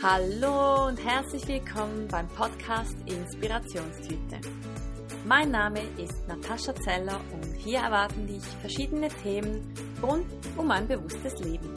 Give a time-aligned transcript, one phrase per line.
[0.00, 4.38] Hallo und herzlich willkommen beim Podcast Inspirationstüte.
[5.26, 10.24] Mein Name ist Natascha Zeller und hier erwarten dich verschiedene Themen rund
[10.56, 11.74] um ein bewusstes Leben.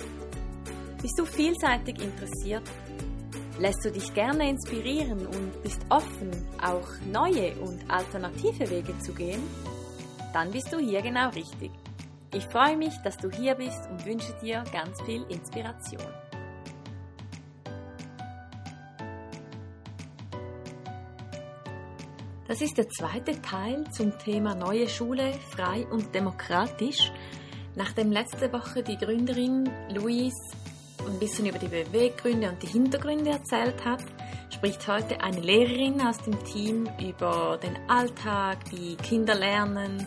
[1.02, 2.62] Bist du vielseitig interessiert?
[3.58, 6.30] Lässt du dich gerne inspirieren und bist offen,
[6.62, 9.42] auch neue und alternative Wege zu gehen?
[10.32, 11.72] Dann bist du hier genau richtig.
[12.36, 16.21] Ich freue mich, dass du hier bist und wünsche dir ganz viel Inspiration.
[22.52, 27.10] Das ist der zweite Teil zum Thema Neue Schule, frei und demokratisch.
[27.78, 30.36] Nachdem letzte Woche die Gründerin Louise
[31.08, 34.04] ein bisschen über die Beweggründe und die Hintergründe erzählt hat,
[34.54, 40.06] spricht heute eine Lehrerin aus dem Team über den Alltag, wie Kinder lernen,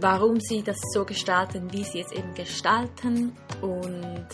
[0.00, 4.26] warum sie das so gestalten, wie sie es eben gestalten und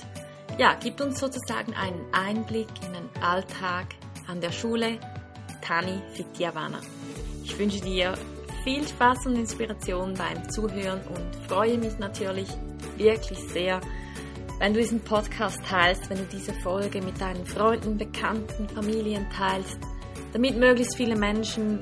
[0.57, 3.87] ja, gibt uns sozusagen einen Einblick in den Alltag
[4.29, 5.01] an der Schule
[5.61, 6.79] Tani Fitiavana.
[7.45, 8.15] Ich wünsche dir
[8.65, 12.49] viel Spaß und Inspiration beim Zuhören und freue mich natürlich
[12.97, 13.81] wirklich sehr,
[14.59, 19.79] wenn du diesen Podcast teilst, wenn du diese Folge mit deinen Freunden, Bekannten, Familien teilst,
[20.33, 21.81] damit möglichst viele Menschen,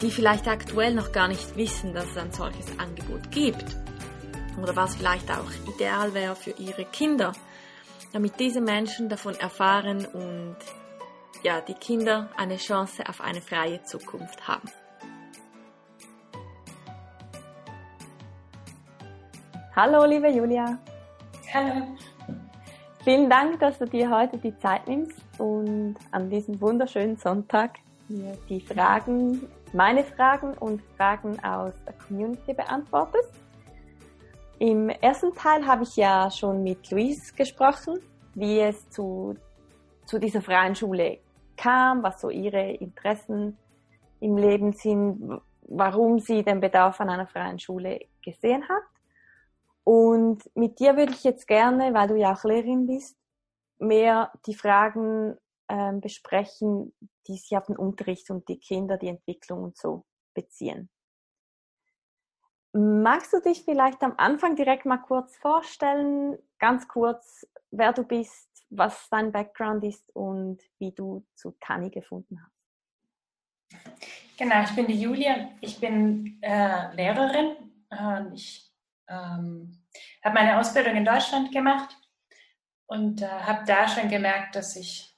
[0.00, 3.76] die vielleicht aktuell noch gar nicht wissen, dass es ein solches Angebot gibt
[4.62, 7.32] oder was vielleicht auch ideal wäre für ihre Kinder,
[8.12, 10.56] damit diese Menschen davon erfahren und
[11.42, 14.68] ja, die Kinder eine Chance auf eine freie Zukunft haben.
[19.74, 20.78] Hallo, liebe Julia.
[21.52, 21.96] Hallo.
[23.04, 28.36] Vielen Dank, dass du dir heute die Zeit nimmst und an diesem wunderschönen Sonntag mir
[28.48, 33.32] die Fragen, meine Fragen und Fragen aus der Community beantwortest.
[34.58, 37.98] Im ersten Teil habe ich ja schon mit Luis gesprochen,
[38.34, 39.34] wie es zu,
[40.06, 41.18] zu dieser freien Schule
[41.62, 43.56] kam, was so ihre Interessen
[44.20, 48.82] im Leben sind, warum sie den Bedarf an einer freien Schule gesehen hat.
[49.84, 53.16] Und mit dir würde ich jetzt gerne, weil du ja auch Lehrerin bist,
[53.78, 55.36] mehr die Fragen
[55.68, 56.92] ähm, besprechen,
[57.26, 60.88] die sich auf den Unterricht und die Kinder, die Entwicklung und so beziehen.
[62.72, 68.51] Magst du dich vielleicht am Anfang direkt mal kurz vorstellen, ganz kurz, wer du bist,
[68.72, 72.52] was dein Background ist und wie du zu Tani gefunden hast.
[74.36, 75.50] Genau, ich bin die Julia.
[75.60, 77.56] Ich bin äh, Lehrerin.
[77.90, 78.70] Äh, ich
[79.08, 79.82] ähm,
[80.24, 81.96] habe meine Ausbildung in Deutschland gemacht
[82.86, 85.16] und äh, habe da schon gemerkt, dass ich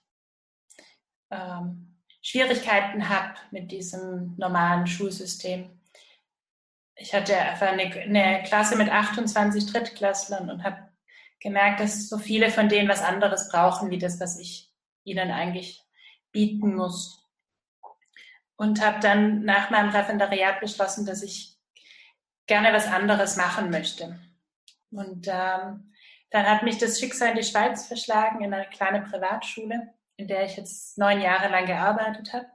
[1.31, 5.71] ähm, Schwierigkeiten habe mit diesem normalen Schulsystem.
[6.97, 10.94] Ich hatte eine, eine Klasse mit 28 Drittklässlern und habe
[11.45, 14.73] gemerkt, dass so viele von denen was anderes brauchen, wie das, was ich
[15.05, 15.81] ihnen eigentlich
[16.33, 17.23] bieten muss.
[18.57, 21.57] Und habe dann nach meinem Referendariat beschlossen, dass ich
[22.47, 24.19] gerne was anderes machen möchte.
[24.91, 25.93] Und ähm,
[26.31, 30.47] dann hat mich das Schicksal in die Schweiz verschlagen, in eine kleine Privatschule, in der
[30.47, 32.47] ich jetzt neun Jahre lang gearbeitet habe.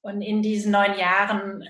[0.00, 1.66] Und in diesen neun Jahren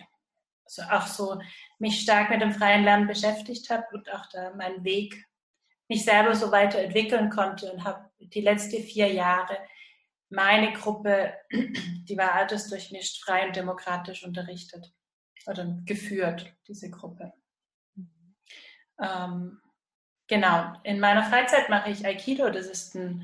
[0.65, 1.41] also auch so
[1.79, 5.27] mich stark mit dem freien Lernen beschäftigt habe und auch da meinen Weg
[5.92, 9.58] mich selber so weiterentwickeln konnte und habe die letzten vier Jahre
[10.30, 14.91] meine Gruppe, die war altersdurchmischt, frei und demokratisch unterrichtet
[15.47, 17.34] oder geführt, diese Gruppe.
[18.98, 19.60] Ähm,
[20.28, 23.22] genau, in meiner Freizeit mache ich Aikido, das ist eine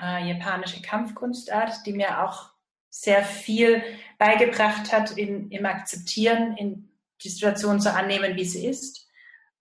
[0.00, 2.50] äh, japanische Kampfkunstart, die mir auch
[2.88, 3.82] sehr viel
[4.18, 6.88] beigebracht hat in, im Akzeptieren, in
[7.22, 9.09] die Situation zu annehmen, wie sie ist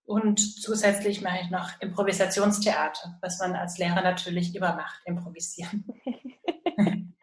[0.09, 5.85] und zusätzlich mache ich noch Improvisationstheater, was man als Lehrer natürlich immer macht, improvisieren.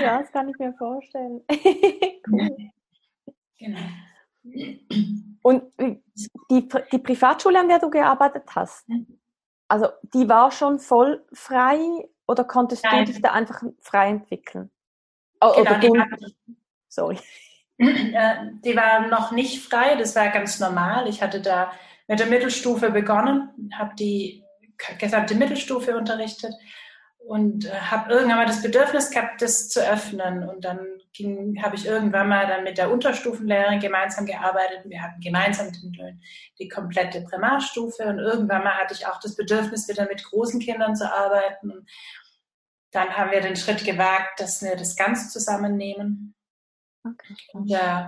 [0.00, 1.40] ja, das kann ich mir vorstellen.
[2.30, 2.56] cool.
[3.60, 3.80] Genau.
[5.42, 9.18] Und die, die Privatschule, an der du gearbeitet hast, mhm.
[9.66, 13.04] also die war schon voll frei oder konntest Nein.
[13.04, 14.70] du dich da einfach frei entwickeln?
[15.40, 16.28] Oh, genau, oder du,
[16.86, 17.18] sorry.
[17.78, 21.08] Äh, die war noch nicht frei, das war ganz normal.
[21.08, 21.72] Ich hatte da
[22.08, 24.42] mit der Mittelstufe begonnen, habe die
[24.98, 26.52] gesamte Mittelstufe unterrichtet
[27.18, 30.48] und äh, habe irgendwann mal das Bedürfnis gehabt, das zu öffnen.
[30.48, 30.78] Und dann
[31.62, 34.82] habe ich irgendwann mal dann mit der Unterstufenlehrerin gemeinsam gearbeitet.
[34.84, 36.18] Wir hatten gemeinsam die,
[36.58, 40.94] die komplette Primarstufe und irgendwann mal hatte ich auch das Bedürfnis, wieder mit großen Kindern
[40.96, 41.72] zu arbeiten.
[41.72, 41.90] Und
[42.92, 46.34] dann haben wir den Schritt gewagt, dass wir das ganz zusammennehmen.
[47.04, 47.36] Okay.
[47.52, 48.04] Und, äh,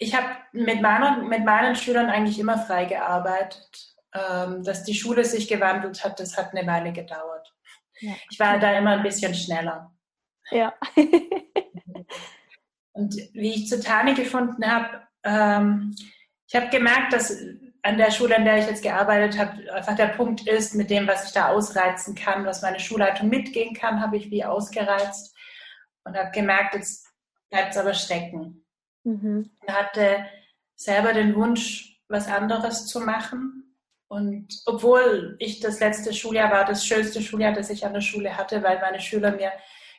[0.00, 0.80] ich habe mit,
[1.28, 3.94] mit meinen Schülern eigentlich immer frei gearbeitet.
[4.12, 7.54] Ähm, dass die Schule sich gewandelt hat, das hat eine Weile gedauert.
[8.00, 8.14] Ja.
[8.28, 9.94] Ich war da immer ein bisschen schneller.
[10.50, 10.74] Ja.
[12.92, 15.94] Und wie ich zu Tani gefunden habe, ähm,
[16.48, 17.30] ich habe gemerkt, dass
[17.82, 21.06] an der Schule, an der ich jetzt gearbeitet habe, einfach der Punkt ist, mit dem,
[21.06, 25.36] was ich da ausreizen kann, was meine Schulleitung mitgehen kann, habe ich wie ausgereizt
[26.02, 27.06] und habe gemerkt, jetzt
[27.48, 28.59] bleibt es aber stecken.
[29.10, 29.50] Mhm.
[29.60, 30.26] Und hatte
[30.76, 33.76] selber den Wunsch, was anderes zu machen.
[34.08, 38.36] Und obwohl ich das letzte Schuljahr war, das schönste Schuljahr, das ich an der Schule
[38.36, 39.52] hatte, weil meine Schüler mir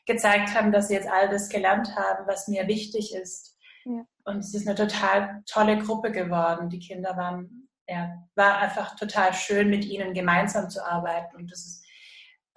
[0.05, 3.57] gezeigt haben, dass sie jetzt all das gelernt haben, was mir wichtig ist.
[3.85, 4.05] Ja.
[4.25, 6.69] Und es ist eine total tolle Gruppe geworden.
[6.69, 11.59] Die Kinder waren, ja, war einfach total schön, mit ihnen gemeinsam zu arbeiten und das
[11.59, 11.85] ist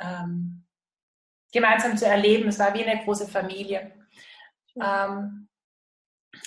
[0.00, 0.64] ähm,
[1.52, 2.48] gemeinsam zu erleben.
[2.48, 3.92] Es war wie eine große Familie.
[4.74, 5.06] Ja.
[5.06, 5.48] Ähm,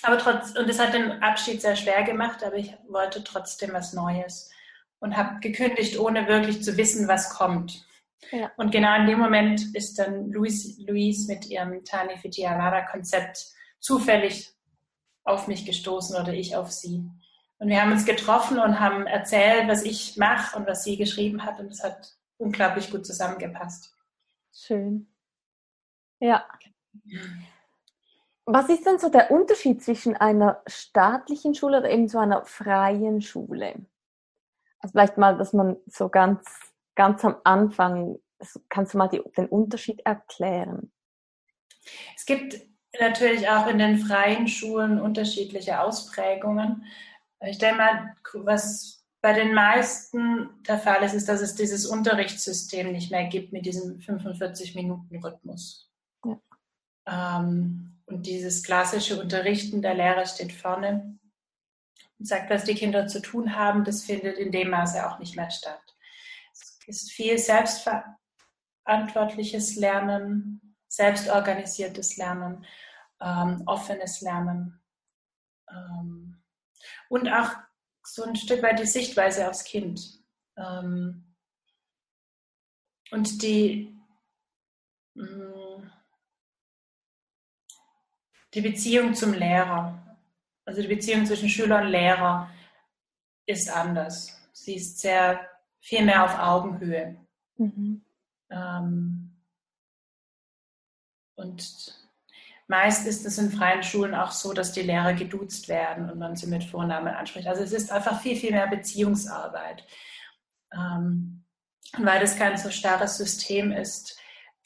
[0.02, 3.92] aber trotz, und es hat den Abschied sehr schwer gemacht, aber ich wollte trotzdem was
[3.92, 4.50] Neues
[5.00, 7.86] und habe gekündigt, ohne wirklich zu wissen, was kommt.
[8.32, 8.50] Ja.
[8.56, 14.52] Und genau in dem Moment ist dann Louise, Louise mit ihrem Tani Fitialara Konzept zufällig
[15.24, 17.08] auf mich gestoßen oder ich auf sie.
[17.58, 21.44] Und wir haben uns getroffen und haben erzählt, was ich mache und was sie geschrieben
[21.44, 21.58] hat.
[21.58, 23.94] Und es hat unglaublich gut zusammengepasst.
[24.52, 25.08] Schön.
[26.20, 26.46] Ja.
[28.50, 33.20] Was ist denn so der Unterschied zwischen einer staatlichen Schule oder eben so einer freien
[33.20, 33.74] Schule?
[34.80, 36.48] Also vielleicht mal, dass man so ganz,
[36.94, 38.16] ganz am Anfang,
[38.70, 40.90] kannst du mal die, den Unterschied erklären?
[42.16, 42.58] Es gibt
[42.98, 46.86] natürlich auch in den freien Schulen unterschiedliche Ausprägungen.
[47.40, 52.92] Ich denke mal, was bei den meisten der Fall ist, ist, dass es dieses Unterrichtssystem
[52.92, 55.90] nicht mehr gibt mit diesem 45-Minuten-Rhythmus.
[56.24, 56.38] Ja.
[57.06, 61.18] Ähm, und dieses klassische Unterrichten, der Lehrer steht vorne
[62.18, 65.36] und sagt, was die Kinder zu tun haben, das findet in dem Maße auch nicht
[65.36, 65.94] mehr statt.
[66.52, 72.64] Es ist viel selbstverantwortliches Lernen, selbstorganisiertes Lernen,
[73.20, 74.80] ähm, offenes Lernen
[75.70, 76.42] ähm,
[77.10, 77.50] und auch
[78.02, 80.00] so ein Stück weit die Sichtweise aufs Kind.
[80.56, 81.34] Ähm,
[83.10, 83.94] und die,
[85.14, 85.57] mh, mm,
[88.54, 90.16] die Beziehung zum Lehrer,
[90.64, 92.50] also die Beziehung zwischen Schüler und Lehrer
[93.46, 94.38] ist anders.
[94.52, 95.48] Sie ist sehr
[95.80, 97.16] viel mehr auf Augenhöhe.
[97.56, 98.04] Mhm.
[98.50, 99.36] Ähm,
[101.36, 101.94] und
[102.66, 106.36] meist ist es in freien Schulen auch so, dass die Lehrer geduzt werden und man
[106.36, 107.46] sie mit Vornamen anspricht.
[107.46, 109.84] Also es ist einfach viel, viel mehr Beziehungsarbeit.
[110.72, 111.44] Ähm,
[111.96, 114.18] und weil das kein so starres System ist,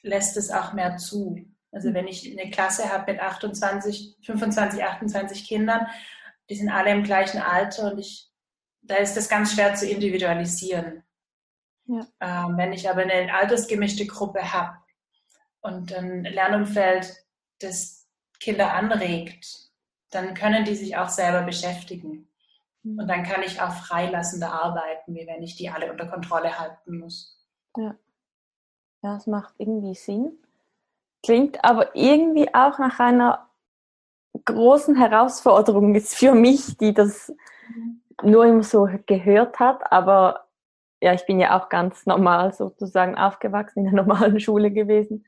[0.03, 1.47] lässt es auch mehr zu.
[1.73, 5.87] Also wenn ich eine Klasse habe mit 28, 25, 28 Kindern,
[6.49, 8.31] die sind alle im gleichen Alter und ich,
[8.83, 11.03] da ist das ganz schwer zu individualisieren.
[11.87, 12.07] Ja.
[12.21, 14.77] Ähm, wenn ich aber eine altersgemischte Gruppe habe,
[15.63, 17.25] und ein Lernumfeld,
[17.61, 18.07] das
[18.41, 19.71] Kinder anregt,
[20.11, 22.29] dann können die sich auch selber beschäftigen.
[22.83, 22.99] Mhm.
[22.99, 26.99] Und dann kann ich auch freilassender arbeiten, wie wenn ich die alle unter Kontrolle halten
[26.99, 27.41] muss.
[27.77, 27.97] Ja,
[29.03, 30.37] ja das macht irgendwie Sinn.
[31.23, 33.49] Klingt aber irgendwie auch nach einer
[34.45, 37.33] großen Herausforderung jetzt für mich, die das
[37.69, 38.03] mhm.
[38.23, 40.47] nur immer so gehört hat, aber
[41.03, 45.27] ja, ich bin ja auch ganz normal sozusagen aufgewachsen, in einer normalen Schule gewesen.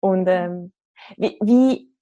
[0.00, 0.72] Und ähm,
[1.16, 1.94] wie, wie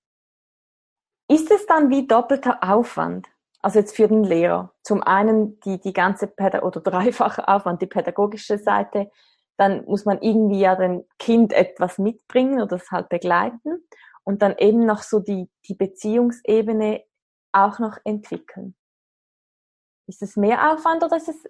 [1.29, 3.29] ist es dann wie doppelter Aufwand?
[3.61, 4.73] Also jetzt für den Lehrer.
[4.83, 9.11] Zum einen die, die ganze Pädag oder dreifache Aufwand, die pädagogische Seite.
[9.59, 13.87] Dann muss man irgendwie ja dem Kind etwas mitbringen oder es halt begleiten.
[14.25, 17.03] Und dann eben noch so die, die Beziehungsebene
[17.53, 18.75] auch noch entwickeln.
[20.07, 21.45] Ist es mehr Aufwand oder ist es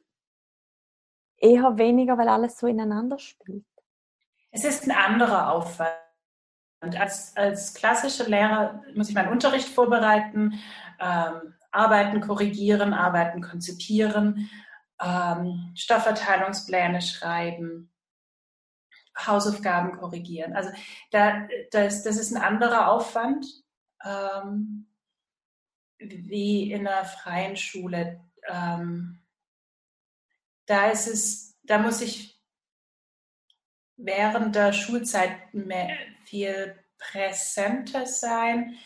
[1.36, 3.66] eher weniger, weil alles so ineinander spielt?
[4.50, 5.90] Es ist ein anderer Aufwand.
[6.80, 10.58] Als, als klassischer Lehrer muss ich meinen Unterricht vorbereiten,
[11.00, 14.48] ähm, Arbeiten korrigieren, Arbeiten konzipieren,
[15.00, 17.92] ähm, Stoffverteilungspläne schreiben,
[19.26, 20.54] Hausaufgaben korrigieren.
[20.54, 20.70] Also
[21.10, 23.46] da, das, das ist ein anderer Aufwand
[24.04, 24.86] ähm,
[25.98, 28.20] wie in einer freien Schule.
[28.48, 29.20] Ähm,
[30.66, 32.40] da ist es, da muss ich
[33.96, 38.76] während der Schulzeit mehr, viel präsenter sein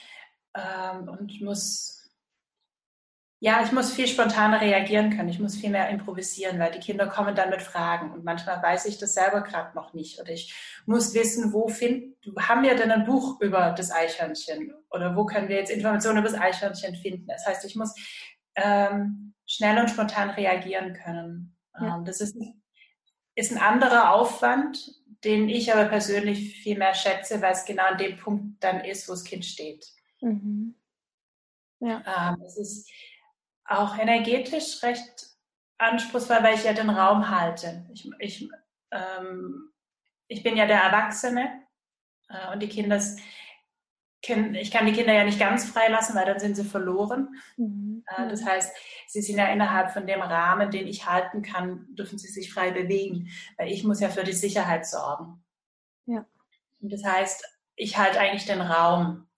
[0.54, 2.01] ähm, und muss
[3.44, 5.28] ja, ich muss viel spontaner reagieren können.
[5.28, 8.86] Ich muss viel mehr improvisieren, weil die Kinder kommen dann mit Fragen und manchmal weiß
[8.86, 10.20] ich das selber gerade noch nicht.
[10.20, 10.54] Oder ich
[10.86, 14.72] muss wissen, wo finden, haben wir denn ein Buch über das Eichhörnchen?
[14.90, 17.26] Oder wo können wir jetzt Informationen über das Eichhörnchen finden?
[17.26, 17.96] Das heißt, ich muss
[18.54, 21.56] ähm, schnell und spontan reagieren können.
[21.74, 21.96] Ja.
[21.96, 22.36] Ähm, das ist,
[23.34, 27.98] ist ein anderer Aufwand, den ich aber persönlich viel mehr schätze, weil es genau an
[27.98, 29.84] dem Punkt dann ist, wo das Kind steht.
[30.20, 30.76] Mhm.
[31.80, 32.04] Ja.
[32.06, 32.88] Ähm, es ist
[33.64, 35.32] auch energetisch recht
[35.78, 37.86] anspruchsvoll, weil ich ja den Raum halte.
[37.92, 38.48] Ich, ich,
[38.90, 39.72] ähm,
[40.28, 41.62] ich bin ja der Erwachsene
[42.28, 43.00] äh, und die Kinder,
[44.24, 47.34] ich kann die Kinder ja nicht ganz freilassen, weil dann sind sie verloren.
[47.56, 48.04] Mhm.
[48.06, 48.74] Äh, das heißt,
[49.08, 52.70] sie sind ja innerhalb von dem Rahmen, den ich halten kann, dürfen sie sich frei
[52.70, 55.44] bewegen, weil ich muss ja für die Sicherheit sorgen.
[56.06, 56.24] Ja.
[56.80, 57.44] Und das heißt,
[57.76, 59.28] ich halte eigentlich den Raum.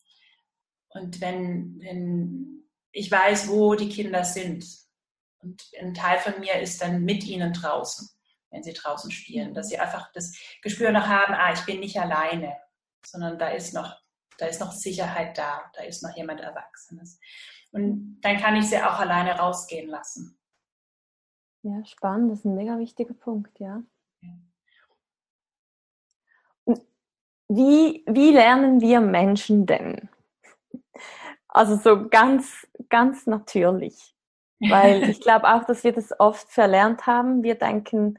[0.88, 2.63] Und wenn, wenn
[2.94, 4.64] ich weiß, wo die Kinder sind,
[5.42, 8.08] und ein Teil von mir ist dann mit ihnen draußen,
[8.50, 10.32] wenn sie draußen spielen, dass sie einfach das
[10.62, 12.56] Gespür noch haben, ah, ich bin nicht alleine,
[13.04, 13.94] sondern da ist noch,
[14.38, 17.20] da ist noch Sicherheit da, da ist noch jemand Erwachsenes.
[17.72, 20.38] Und dann kann ich sie auch alleine rausgehen lassen.
[21.62, 23.82] Ja, spannend, das ist ein mega wichtiger Punkt, ja.
[27.48, 30.08] Wie, wie lernen wir Menschen denn?
[31.48, 34.14] Also so ganz, ganz natürlich.
[34.70, 37.42] Weil ich glaube auch, dass wir das oft verlernt haben.
[37.42, 38.16] Wir denken,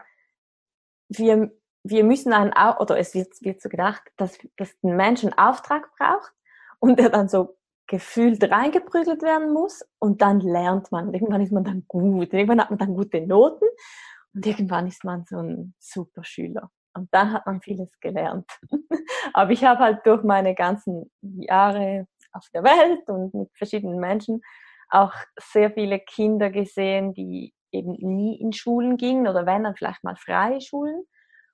[1.07, 1.51] wir,
[1.83, 5.89] wir müssen einen, oder es wird, wird so gedacht, dass, dass ein Mensch einen Auftrag
[5.97, 6.33] braucht
[6.79, 11.13] und der dann so gefühlt reingeprügelt werden muss und dann lernt man.
[11.13, 13.65] Irgendwann ist man dann gut, irgendwann hat man dann gute Noten
[14.33, 16.69] und irgendwann ist man so ein super Schüler.
[16.93, 18.49] Und dann hat man vieles gelernt.
[19.33, 24.41] Aber ich habe halt durch meine ganzen Jahre auf der Welt und mit verschiedenen Menschen
[24.89, 30.03] auch sehr viele Kinder gesehen, die eben nie in Schulen gingen oder wenn dann vielleicht
[30.03, 31.03] mal freie Schulen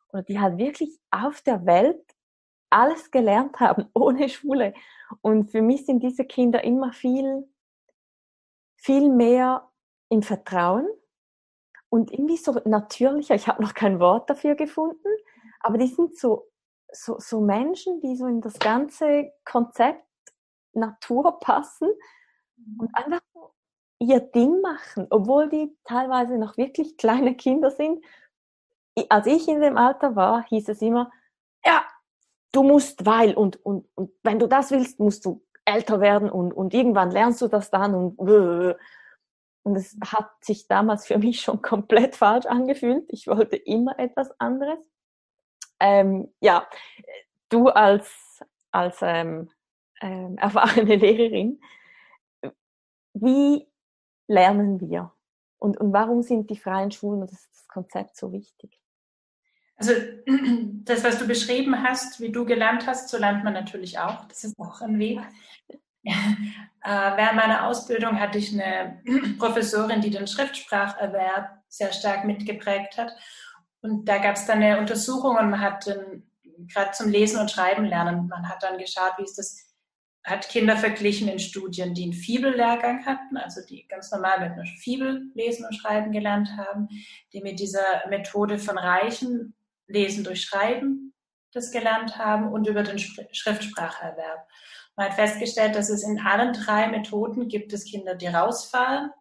[0.09, 2.03] oder die halt wirklich auf der Welt
[2.69, 4.73] alles gelernt haben ohne Schule.
[5.21, 7.49] Und für mich sind diese Kinder immer viel,
[8.77, 9.69] viel mehr
[10.09, 10.87] im Vertrauen
[11.89, 13.35] und irgendwie so natürlicher.
[13.35, 15.09] Ich habe noch kein Wort dafür gefunden,
[15.59, 16.47] aber die sind so,
[16.91, 20.05] so, so Menschen, die so in das ganze Konzept
[20.73, 21.89] Natur passen
[22.77, 23.21] und einfach
[23.99, 28.03] ihr Ding machen, obwohl die teilweise noch wirklich kleine Kinder sind.
[29.09, 31.11] Als ich in dem Alter war, hieß es immer,
[31.65, 31.83] ja,
[32.51, 36.53] du musst, weil und, und, und wenn du das willst, musst du älter werden und,
[36.53, 38.17] und irgendwann lernst du das dann und
[39.63, 43.05] und es hat sich damals für mich schon komplett falsch angefühlt.
[43.09, 44.79] Ich wollte immer etwas anderes.
[45.79, 46.67] Ähm, ja,
[47.49, 49.49] du als, als ähm,
[50.01, 51.61] ähm, erfahrene Lehrerin,
[53.13, 53.67] wie
[54.27, 55.11] lernen wir?
[55.57, 58.79] Und, und warum sind die freien Schulen und das, das Konzept so wichtig?
[59.75, 59.93] Also
[60.85, 64.25] das, was du beschrieben hast, wie du gelernt hast, so lernt man natürlich auch.
[64.25, 65.19] Das ist auch ein Weg.
[66.03, 66.11] äh,
[66.83, 69.01] während meiner Ausbildung hatte ich eine
[69.39, 73.13] Professorin, die den Schriftspracherwerb sehr stark mitgeprägt hat.
[73.81, 75.85] Und da gab es dann eine Untersuchung und man hat
[76.67, 79.70] gerade zum Lesen und Schreiben lernen, man hat dann geschaut, wie ist das
[80.23, 84.65] hat Kinder verglichen in Studien, die einen Fibel-Lehrgang hatten, also die ganz normal mit einer
[84.65, 86.89] Fibel lesen und schreiben gelernt haben,
[87.33, 89.55] die mit dieser Methode von Reichen
[89.87, 91.13] Lesen durch Schreiben
[91.53, 94.47] das gelernt haben und über den Schriftspracherwerb.
[94.95, 99.11] Man hat festgestellt, dass es in allen drei Methoden gibt es Kinder, die rausfallen,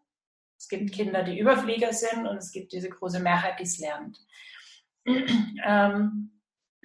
[0.57, 4.19] es gibt Kinder, die Überflieger sind und es gibt diese große Mehrheit, die es lernt.
[5.65, 6.41] Ähm,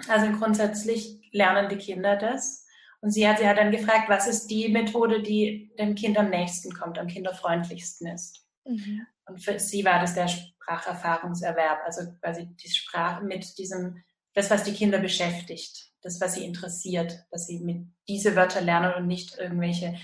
[0.07, 2.64] also grundsätzlich lernen die Kinder das
[3.01, 6.29] und sie hat, sie hat dann gefragt, was ist die Methode, die dem Kind am
[6.29, 8.45] nächsten kommt, am kinderfreundlichsten ist.
[8.65, 9.05] Mhm.
[9.27, 14.63] Und für sie war das der Spracherfahrungserwerb, also quasi die Sprache mit diesem, das, was
[14.63, 19.37] die Kinder beschäftigt, das, was sie interessiert, dass sie mit diese Wörter lernen und nicht
[19.37, 19.95] irgendwelche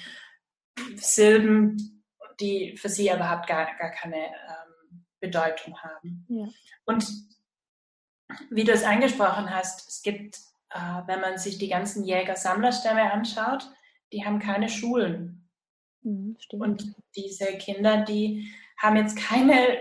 [0.95, 2.03] Silben,
[2.39, 6.25] die für sie überhaupt gar, gar keine ähm, Bedeutung haben.
[6.29, 6.48] Ja.
[6.86, 7.07] Und
[8.50, 10.39] wie du es angesprochen hast, es gibt
[10.73, 13.69] äh, wenn man sich die ganzen Jäger-Sammlerstämme anschaut,
[14.11, 15.49] die haben keine Schulen.
[16.01, 19.79] Mhm, und diese Kinder, die haben jetzt keine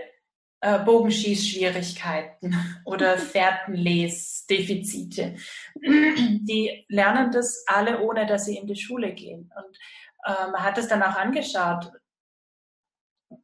[0.61, 2.55] äh, Bogenschießschwierigkeiten
[2.85, 5.35] oder Fährtenlesdefizite.
[5.75, 9.51] Die lernen das alle, ohne dass sie in die Schule gehen.
[9.55, 9.77] Und
[10.25, 11.91] äh, man hat es dann auch angeschaut,
[13.31, 13.37] äh,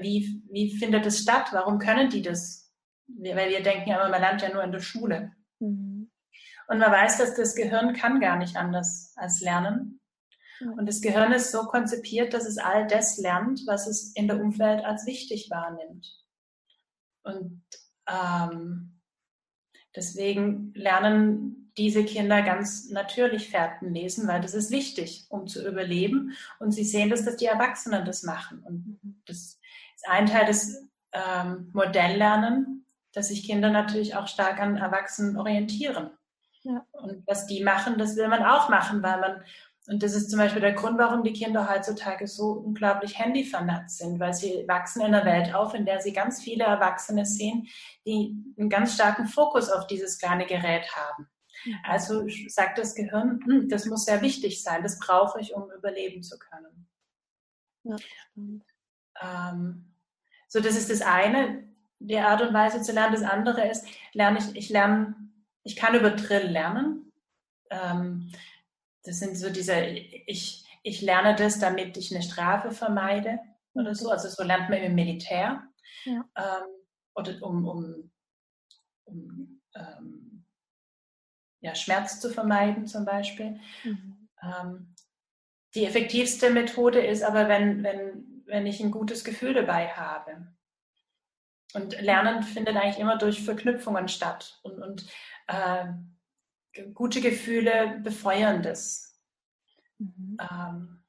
[0.00, 1.48] wie, wie findet es statt?
[1.52, 2.72] Warum können die das?
[3.06, 5.32] Weil wir denken ja immer, man lernt ja nur in der Schule.
[6.70, 10.00] Und man weiß, dass das Gehirn kann gar nicht anders als lernen.
[10.60, 14.40] Und das Gehirn ist so konzipiert, dass es all das lernt, was es in der
[14.40, 16.06] Umwelt als wichtig wahrnimmt.
[17.24, 17.64] Und
[18.06, 19.00] ähm,
[19.96, 26.36] deswegen lernen diese Kinder ganz natürlich Fährten lesen, weil das ist wichtig, um zu überleben.
[26.60, 28.62] Und sie sehen das, dass die Erwachsenen das machen.
[28.62, 29.58] Und das
[29.96, 32.80] ist ein Teil des ähm, Modelllernen
[33.12, 36.10] dass sich Kinder natürlich auch stark an Erwachsenen orientieren.
[36.62, 36.84] Ja.
[36.92, 39.42] Und was die machen, das will man auch machen, weil man,
[39.86, 44.20] und das ist zum Beispiel der Grund, warum die Kinder heutzutage so unglaublich handyvernatzt sind,
[44.20, 47.66] weil sie wachsen in einer Welt auf, in der sie ganz viele Erwachsene sehen,
[48.06, 51.28] die einen ganz starken Fokus auf dieses kleine Gerät haben.
[51.84, 56.22] Also sagt das Gehirn, hm, das muss sehr wichtig sein, das brauche ich, um überleben
[56.22, 56.88] zu können.
[57.82, 57.96] Ja,
[59.20, 59.94] ähm,
[60.48, 63.14] so, das ist das eine, die Art und Weise zu lernen.
[63.14, 65.14] Das andere ist, lerne ich, ich lerne,
[65.64, 67.12] ich kann über Drill lernen.
[67.70, 68.32] Ähm,
[69.04, 73.38] das sind so diese, ich, ich lerne das, damit ich eine Strafe vermeide
[73.74, 74.10] oder so.
[74.10, 75.62] Also so lernt man im Militär.
[76.04, 76.24] Ja.
[76.36, 76.68] Ähm,
[77.14, 78.10] oder um, um,
[79.04, 80.44] um ähm,
[81.60, 83.60] ja, Schmerz zu vermeiden zum Beispiel.
[83.84, 84.28] Mhm.
[84.42, 84.94] Ähm,
[85.74, 90.48] die effektivste Methode ist aber, wenn, wenn, wenn ich ein gutes Gefühl dabei habe.
[91.74, 94.58] Und Lernen findet eigentlich immer durch Verknüpfungen statt.
[94.62, 95.06] Und, und
[95.50, 99.20] äh, gute Gefühle befeuern das.
[99.98, 100.38] Mhm.
[100.40, 101.04] Ähm,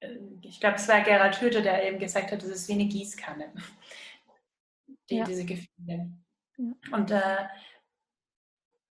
[0.00, 2.86] äh, ich glaube, es war Gerhard Hüther, der eben gesagt hat, das ist wie eine
[2.86, 3.52] Gießkanne,
[5.10, 5.24] die, ja.
[5.24, 6.12] diese Gefühle.
[6.56, 6.72] Ja.
[6.92, 7.46] Und äh,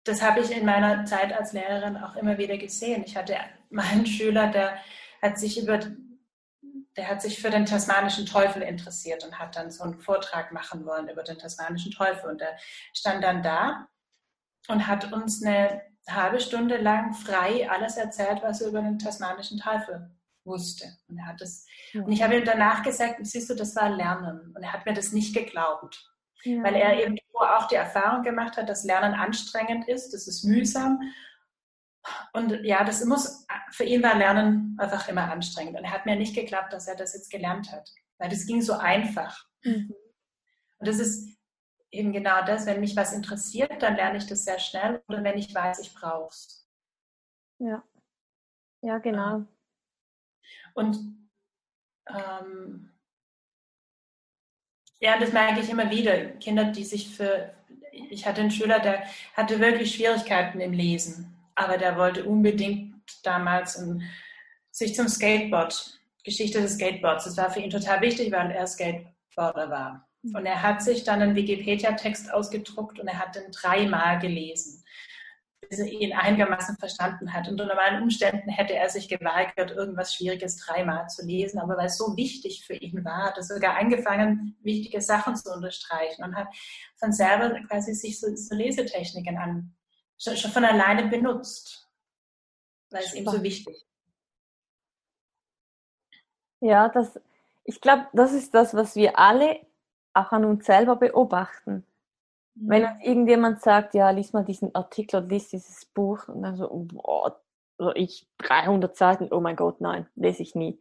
[0.04, 3.04] das habe ich in meiner Zeit als Lehrerin auch immer wieder gesehen.
[3.06, 3.38] Ich hatte
[3.70, 4.78] meinen Schüler, der
[5.22, 5.80] hat sich über
[6.96, 10.86] der hat sich für den tasmanischen Teufel interessiert und hat dann so einen Vortrag machen
[10.86, 12.30] wollen über den tasmanischen Teufel.
[12.30, 12.56] Und er
[12.94, 13.88] stand dann da
[14.68, 19.60] und hat uns eine halbe Stunde lang frei alles erzählt, was er über den tasmanischen
[19.60, 20.12] Teufel
[20.44, 20.86] wusste.
[21.08, 22.04] Und er hat das, ja.
[22.04, 24.54] und ich habe ihm danach gesagt, siehst du, das war Lernen.
[24.56, 26.10] Und er hat mir das nicht geglaubt.
[26.44, 26.62] Ja.
[26.62, 31.00] Weil er eben auch die Erfahrung gemacht hat, dass Lernen anstrengend ist, das ist mühsam
[32.34, 35.78] und ja, das muss, für ihn war Lernen einfach immer anstrengend.
[35.78, 38.62] Und er hat mir nicht geglaubt, dass er das jetzt gelernt hat, weil das ging
[38.62, 39.46] so einfach.
[39.64, 39.96] Mhm.
[40.80, 41.38] Und das ist
[41.92, 45.38] eben genau das, wenn mich was interessiert, dann lerne ich das sehr schnell oder wenn
[45.38, 46.68] ich weiß, ich brauche es.
[47.60, 47.84] Ja.
[48.82, 49.46] Ja, genau.
[50.74, 50.98] Und
[52.08, 52.92] ähm,
[55.00, 56.32] ja, das merke ich immer wieder.
[56.40, 57.54] Kinder, die sich für,
[57.92, 59.04] ich hatte einen Schüler, der
[59.36, 64.04] hatte wirklich Schwierigkeiten im Lesen aber der wollte unbedingt damals in,
[64.72, 69.70] sich zum Skateboard, Geschichte des Skateboards, das war für ihn total wichtig, weil er Skateboarder
[69.70, 70.08] war.
[70.24, 70.36] Mhm.
[70.36, 74.84] Und er hat sich dann einen Wikipedia-Text ausgedruckt und er hat den dreimal gelesen,
[75.70, 77.48] bis er ihn einigermaßen verstanden hat.
[77.50, 81.98] Unter normalen Umständen hätte er sich geweigert, irgendwas Schwieriges dreimal zu lesen, aber weil es
[81.98, 86.48] so wichtig für ihn war, hat er sogar angefangen, wichtige Sachen zu unterstreichen und hat
[86.98, 89.76] von selber quasi sich so, so Lesetechniken an,
[90.24, 91.90] schon, von alleine benutzt,
[92.90, 93.88] weil es ihm so wichtig ist.
[96.62, 97.20] Ja, das,
[97.66, 99.60] ich glaube, das ist das, was wir alle
[100.14, 101.86] auch an uns selber beobachten.
[102.56, 102.70] Mhm.
[102.70, 106.56] Wenn uns irgendjemand sagt, ja, lies mal diesen Artikel oder lies dieses Buch, und dann
[106.56, 107.42] so, boah,
[107.96, 110.80] ich 300 Seiten, oh mein Gott, nein, lese ich nie.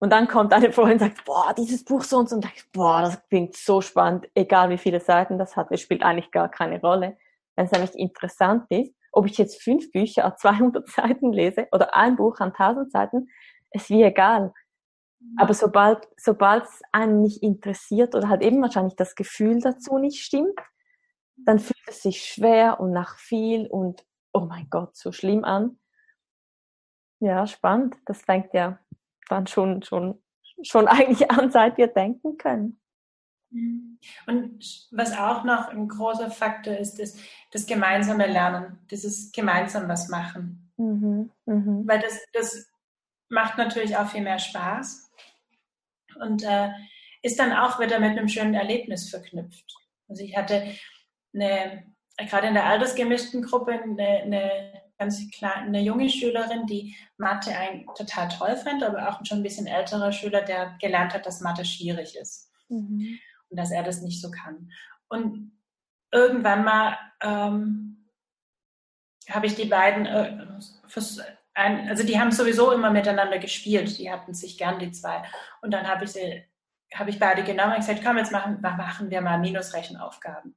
[0.00, 2.70] Und dann kommt eine Freundin und sagt, boah, dieses Buch so und so, und ich,
[2.72, 6.48] boah, das klingt so spannend, egal wie viele Seiten das hat, es spielt eigentlich gar
[6.50, 7.16] keine Rolle
[7.58, 11.94] wenn es nämlich interessant ist, ob ich jetzt fünf Bücher an 200 Seiten lese oder
[11.96, 13.28] ein Buch an 1000 Seiten,
[13.72, 14.52] ist wie egal.
[15.36, 20.22] Aber sobald, sobald es einen nicht interessiert oder halt eben wahrscheinlich das Gefühl dazu nicht
[20.22, 20.58] stimmt,
[21.36, 25.80] dann fühlt es sich schwer und nach viel und oh mein Gott, so schlimm an.
[27.18, 27.96] Ja, spannend.
[28.06, 28.78] Das fängt ja
[29.28, 30.22] dann schon, schon,
[30.62, 32.80] schon eigentlich an, seit wir denken können.
[33.50, 37.18] Und was auch noch ein großer Faktor ist, ist
[37.52, 40.70] das gemeinsame Lernen, dieses gemeinsam was machen.
[40.76, 41.82] Mhm, mh.
[41.86, 42.70] Weil das, das
[43.28, 45.10] macht natürlich auch viel mehr Spaß
[46.20, 46.70] und äh,
[47.22, 49.74] ist dann auch wieder mit einem schönen Erlebnis verknüpft.
[50.08, 50.74] Also ich hatte
[51.34, 51.84] eine,
[52.18, 57.86] gerade in der altersgemischten Gruppe eine, eine ganz kleine, eine junge Schülerin, die Mathe ein,
[57.96, 61.64] total toll fand, aber auch schon ein bisschen älterer Schüler, der gelernt hat, dass Mathe
[61.64, 62.52] schwierig ist.
[62.68, 63.18] Mhm
[63.50, 64.70] und dass er das nicht so kann.
[65.08, 65.52] Und
[66.12, 68.08] irgendwann mal ähm,
[69.28, 70.46] habe ich die beiden, äh,
[71.54, 75.22] ein, also die haben sowieso immer miteinander gespielt, die hatten sich gern, die zwei.
[75.60, 76.44] Und dann habe ich sie,
[76.94, 80.54] habe ich beide genommen und gesagt, komm, jetzt machen, machen wir mal Minusrechenaufgaben.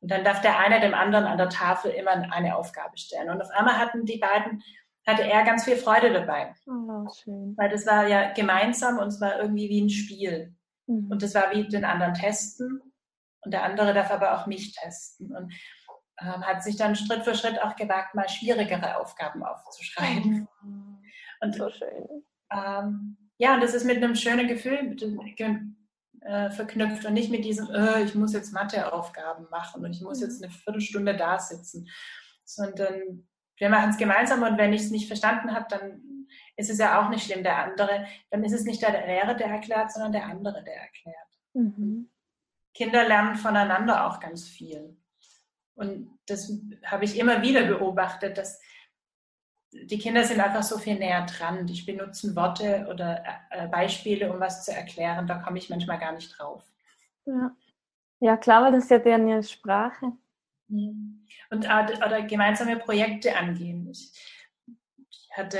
[0.00, 3.30] Und dann darf der eine dem anderen an der Tafel immer eine Aufgabe stellen.
[3.30, 4.62] Und auf einmal hatten die beiden,
[5.06, 6.54] hatte er ganz viel Freude dabei.
[6.66, 7.56] Oh, schön.
[7.56, 10.54] Weil das war ja gemeinsam und es war irgendwie wie ein Spiel.
[10.86, 11.10] Mhm.
[11.10, 12.80] Und das war wie den anderen testen.
[13.40, 15.34] Und der andere darf aber auch mich testen.
[15.34, 15.52] Und
[16.20, 20.48] ähm, hat sich dann Schritt für Schritt auch gewagt, mal schwierigere Aufgaben aufzuschreiben.
[21.40, 22.24] Und so schön.
[22.52, 24.96] Ähm, ja, und das ist mit einem schönen Gefühl,
[26.20, 30.20] äh, verknüpft und nicht mit diesem, äh, ich muss jetzt Matheaufgaben machen und ich muss
[30.20, 31.88] jetzt eine Viertelstunde da sitzen,
[32.44, 36.00] sondern wir machen es gemeinsam und wenn ich es nicht verstanden habe, dann
[36.56, 39.48] ist es ja auch nicht schlimm, der andere, dann ist es nicht der Lehrer, der
[39.48, 41.16] erklärt, sondern der andere, der erklärt.
[41.54, 42.10] Mhm.
[42.74, 44.96] Kinder lernen voneinander auch ganz viel.
[45.74, 46.52] Und das
[46.84, 48.60] habe ich immer wieder beobachtet, dass
[49.72, 51.66] die Kinder sind einfach so viel näher dran.
[51.66, 55.26] Die benutzen Worte oder äh, Beispiele, um was zu erklären.
[55.26, 56.62] Da komme ich manchmal gar nicht drauf.
[57.24, 57.56] Ja,
[58.20, 60.12] ja klar, weil das ist ja deren Sprache.
[60.68, 61.26] Mhm.
[61.50, 63.88] Und oder gemeinsame Projekte angehen.
[63.90, 64.12] Ich
[65.32, 65.58] hatte,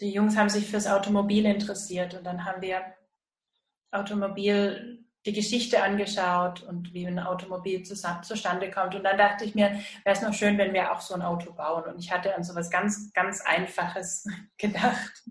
[0.00, 2.82] die Jungs haben sich fürs Automobil interessiert und dann haben wir
[3.92, 8.94] Automobil die Geschichte angeschaut und wie ein Automobil zustande kommt.
[8.94, 9.70] Und dann dachte ich mir,
[10.04, 11.84] wäre es noch schön, wenn wir auch so ein Auto bauen.
[11.84, 14.26] Und ich hatte an so etwas ganz, ganz Einfaches
[14.58, 15.24] gedacht.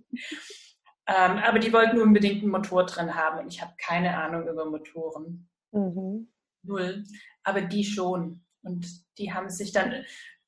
[1.08, 3.40] Ähm, aber die wollten unbedingt einen Motor drin haben.
[3.40, 5.50] Und ich habe keine Ahnung über Motoren.
[5.72, 6.30] Mhm.
[6.64, 7.04] Null.
[7.44, 8.44] Aber die schon.
[8.64, 8.86] Und
[9.18, 10.04] die haben sich dann,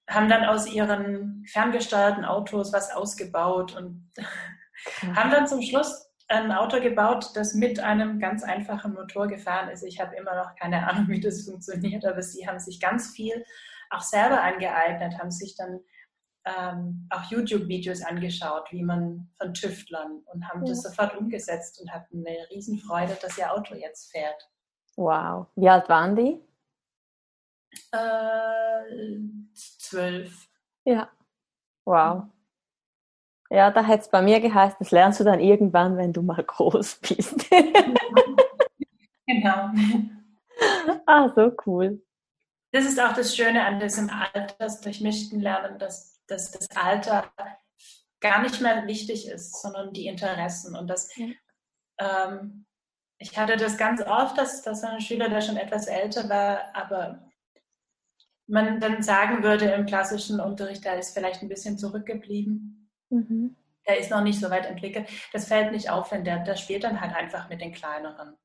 [0.07, 4.09] haben dann aus ihren ferngesteuerten Autos was ausgebaut und
[5.15, 9.83] haben dann zum Schluss ein Auto gebaut, das mit einem ganz einfachen Motor gefahren ist.
[9.83, 13.45] Ich habe immer noch keine Ahnung, wie das funktioniert, aber sie haben sich ganz viel
[13.89, 15.79] auch selber angeeignet, haben sich dann
[16.45, 20.71] ähm, auch YouTube-Videos angeschaut, wie man von Tüftlern und haben ja.
[20.71, 24.49] das sofort umgesetzt und hatten eine Riesenfreude, dass ihr Auto jetzt fährt.
[24.95, 25.47] Wow.
[25.55, 26.41] Wie alt waren die?
[27.91, 29.37] Äh,
[29.89, 30.47] zwölf.
[30.85, 31.09] Ja.
[31.85, 32.23] Wow.
[33.49, 36.43] Ja, da hätte es bei mir geheißen, das lernst du dann irgendwann, wenn du mal
[36.43, 37.49] groß bist.
[39.25, 39.69] genau.
[41.05, 42.01] Ah, so cool.
[42.71, 47.31] Das ist auch das Schöne an diesem altersdurchmischten Lernen, dass, dass das Alter
[48.19, 50.75] gar nicht mehr wichtig ist, sondern die Interessen.
[50.75, 51.27] Und das, ja.
[51.99, 52.65] ähm,
[53.19, 57.26] ich hatte das ganz oft, dass, dass ein Schüler, der schon etwas älter war, aber
[58.47, 62.89] man dann sagen würde im klassischen Unterricht, da ist vielleicht ein bisschen zurückgeblieben.
[63.09, 63.55] Mhm.
[63.87, 65.07] Der ist noch nicht so weit entwickelt.
[65.31, 68.35] Das fällt nicht auf, wenn der, der spielt dann halt einfach mit den kleineren.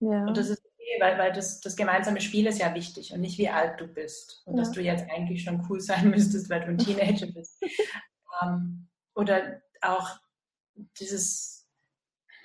[0.00, 0.26] Ja.
[0.26, 3.38] Und das ist okay, weil, weil das, das gemeinsame Spiel ist ja wichtig und nicht
[3.38, 4.42] wie alt du bist.
[4.46, 4.62] Und ja.
[4.62, 7.62] dass du jetzt eigentlich schon cool sein müsstest, weil du ein Teenager bist.
[8.42, 10.18] ähm, oder auch
[10.98, 11.62] dieses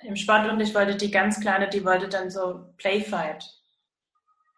[0.02, 3.44] im Sportunterricht wollte die ganz Kleine, die wollte dann so Playfight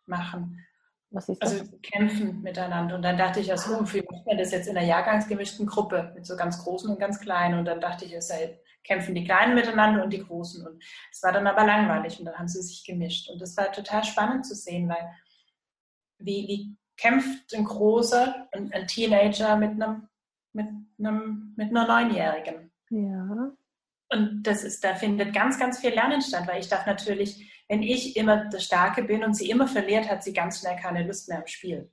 [0.07, 0.67] machen.
[1.11, 1.61] Was ist das?
[1.61, 2.95] Also kämpfen miteinander.
[2.95, 6.25] Und dann dachte ich, also, wie macht man das jetzt in einer jahrgangsgemischten Gruppe mit
[6.25, 7.59] so ganz Großen und ganz Kleinen?
[7.59, 10.67] Und dann dachte ich, es sei, kämpfen die Kleinen miteinander und die Großen.
[10.67, 13.29] Und es war dann aber langweilig und dann haben sie sich gemischt.
[13.29, 15.11] Und das war total spannend zu sehen, weil
[16.19, 20.09] wie, wie kämpft ein Großer, ein, ein Teenager mit einem,
[20.53, 20.69] mit
[20.99, 22.71] einem, mit einer Neunjährigen?
[22.91, 23.53] Ja.
[24.13, 27.85] Und das ist, da findet ganz, ganz viel Lernen statt, weil ich darf natürlich wenn
[27.85, 31.29] ich immer der Starke bin und sie immer verliert, hat sie ganz schnell keine Lust
[31.29, 31.89] mehr am Spiel.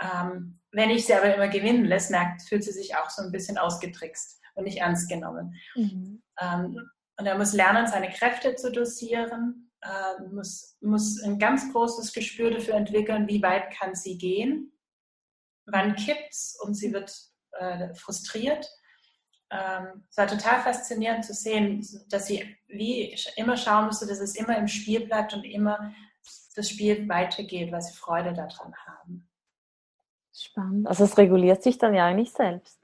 [0.00, 3.32] Ähm, wenn ich sie aber immer gewinnen lässt, merkt, fühlt sie sich auch so ein
[3.32, 5.56] bisschen ausgetrickst und nicht ernst genommen.
[5.74, 6.22] Mhm.
[6.40, 12.12] Ähm, und er muss lernen, seine Kräfte zu dosieren, äh, muss, muss ein ganz großes
[12.12, 14.72] Gespür dafür entwickeln, wie weit kann sie gehen,
[15.66, 17.12] wann kippt es und sie wird
[17.58, 18.68] äh, frustriert
[19.52, 24.34] ähm, es war total faszinierend zu sehen, dass sie wie immer schauen musste, dass es
[24.34, 25.92] immer im Spiel bleibt und immer
[26.56, 29.28] das Spiel weitergeht, weil sie Freude daran haben.
[30.32, 30.86] Spannend.
[30.86, 32.78] Also es reguliert sich dann ja eigentlich selbst.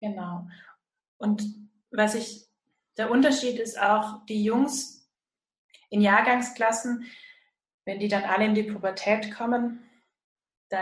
[0.00, 0.46] Genau.
[1.18, 1.42] Und
[1.90, 2.48] was ich,
[2.96, 5.10] der Unterschied ist auch, die Jungs
[5.90, 7.04] in Jahrgangsklassen,
[7.84, 9.82] wenn die dann alle in die Pubertät kommen,
[10.70, 10.80] da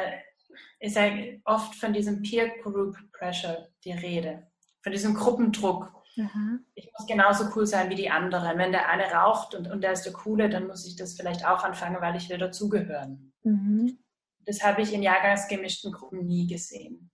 [0.79, 1.11] ist ja
[1.45, 4.47] oft von diesem Peer Group Pressure die Rede
[4.87, 5.93] von diesem Gruppendruck.
[6.15, 6.65] Mhm.
[6.77, 8.57] Ich muss genauso cool sein wie die anderen.
[8.57, 11.45] Wenn der eine raucht und, und der ist der Coole, dann muss ich das vielleicht
[11.45, 13.33] auch anfangen, weil ich will dazugehören.
[13.43, 13.99] Mhm.
[14.45, 17.11] Das habe ich in jahrgangsgemischten Gruppen nie gesehen.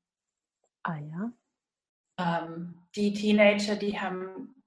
[0.82, 1.32] Ah ja.
[2.18, 4.62] Ähm, die Teenager, die haben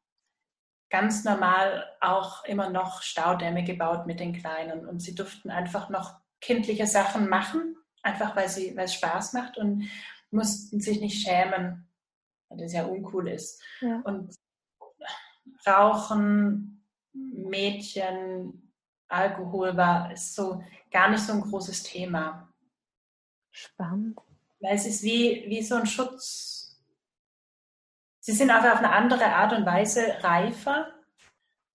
[0.90, 6.20] ganz normal auch immer noch Staudämme gebaut mit den Kleinen und sie durften einfach noch
[6.42, 9.88] kindliche Sachen machen, einfach weil, sie, weil es Spaß macht und
[10.32, 11.85] mussten sich nicht schämen,
[12.58, 13.62] das ja uncool ist.
[13.82, 14.02] Ja.
[14.02, 14.36] Und
[15.68, 18.72] Rauchen, Mädchen,
[19.08, 22.54] Alkohol war ist so gar nicht so ein großes Thema.
[23.52, 24.20] Spannend.
[24.60, 26.82] Weil es ist wie, wie so ein Schutz.
[28.20, 30.92] Sie sind einfach auf eine andere Art und Weise reifer.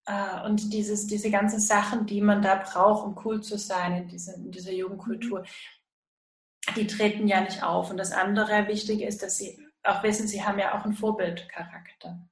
[0.07, 4.09] Äh, und dieses, diese ganzen Sachen, die man da braucht, um cool zu sein in,
[4.09, 6.75] diese, in dieser Jugendkultur, mhm.
[6.75, 7.91] die treten ja nicht auf.
[7.91, 12.29] Und das andere Wichtige ist, dass sie auch wissen, sie haben ja auch einen Vorbildcharakter.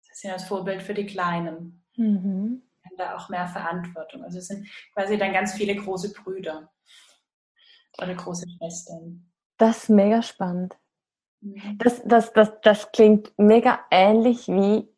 [0.00, 1.84] Sie sind das Vorbild für die Kleinen.
[1.96, 2.62] Mhm.
[2.98, 4.22] da auch mehr Verantwortung.
[4.22, 6.70] Also es sind quasi dann ganz viele große Brüder
[7.98, 9.30] oder große Schwestern.
[9.58, 10.76] Das ist mega spannend.
[11.40, 11.78] Mhm.
[11.78, 14.88] Das, das, das, das klingt mega ähnlich wie,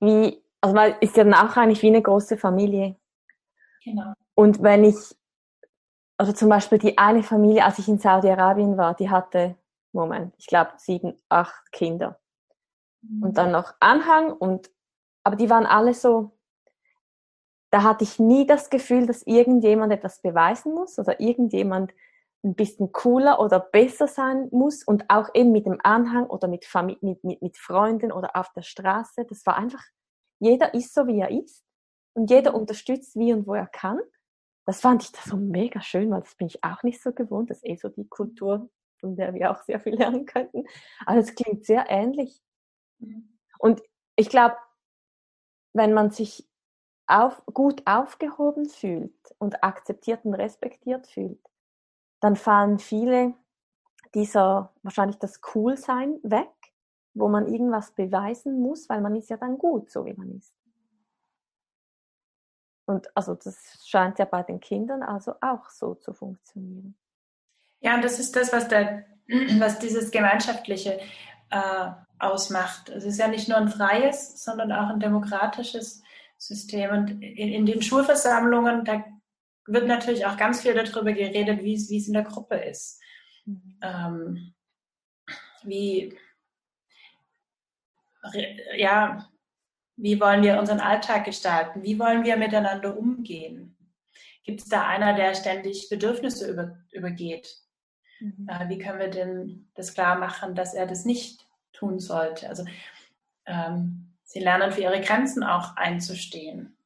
[0.00, 2.96] wie, also man ist ja dann auch eigentlich wie eine große Familie.
[3.84, 4.12] Genau.
[4.34, 4.96] Und wenn ich,
[6.16, 9.56] also zum Beispiel die eine Familie, als ich in Saudi-Arabien war, die hatte,
[9.92, 12.18] Moment, ich glaube sieben, acht Kinder.
[13.02, 13.22] Mhm.
[13.22, 14.70] Und dann noch Anhang und,
[15.24, 16.36] aber die waren alle so,
[17.70, 21.92] da hatte ich nie das Gefühl, dass irgendjemand etwas beweisen muss oder irgendjemand
[22.44, 26.64] ein bisschen cooler oder besser sein muss und auch eben mit dem Anhang oder mit,
[26.64, 29.24] Familie, mit, mit, mit Freunden oder auf der Straße.
[29.24, 29.82] Das war einfach,
[30.40, 31.64] jeder ist so, wie er ist
[32.14, 34.00] und jeder unterstützt, wie und wo er kann.
[34.66, 37.50] Das fand ich da so mega schön, weil das bin ich auch nicht so gewohnt.
[37.50, 38.68] Das ist eh so die Kultur,
[39.02, 40.64] von der wir auch sehr viel lernen könnten.
[41.04, 42.40] Aber es klingt sehr ähnlich.
[42.98, 43.36] Mhm.
[43.58, 43.82] Und
[44.16, 44.56] ich glaube,
[45.74, 46.48] wenn man sich
[47.06, 51.40] auf, gut aufgehoben fühlt und akzeptiert und respektiert fühlt,
[52.20, 53.34] dann fallen viele
[54.14, 56.52] dieser, wahrscheinlich das Coolsein weg,
[57.14, 60.54] wo man irgendwas beweisen muss, weil man ist ja dann gut, so wie man ist.
[62.86, 66.96] Und also das scheint ja bei den Kindern also auch so zu funktionieren.
[67.82, 69.04] Ja, und das ist das, was, der,
[69.58, 71.00] was dieses Gemeinschaftliche
[71.50, 72.88] äh, ausmacht.
[72.88, 76.02] Es ist ja nicht nur ein freies, sondern auch ein demokratisches
[76.38, 76.90] System.
[76.90, 79.04] Und in, in den Schulversammlungen, da
[79.66, 83.00] wird natürlich auch ganz viel darüber geredet, wie es, in der Gruppe ist.
[83.44, 83.78] Mhm.
[83.82, 84.54] Ähm,
[85.64, 86.16] wie,
[88.76, 89.28] ja,
[89.96, 91.82] wie wollen wir unseren Alltag gestalten?
[91.82, 93.76] Wie wollen wir miteinander umgehen?
[94.44, 97.62] Gibt es da einer, der ständig Bedürfnisse über, übergeht?
[98.22, 98.48] Mhm.
[98.48, 102.48] Äh, wie können wir denn das klar machen, dass er das nicht tun sollte?
[102.48, 102.64] Also
[103.46, 106.76] ähm, sie lernen für ihre Grenzen auch einzustehen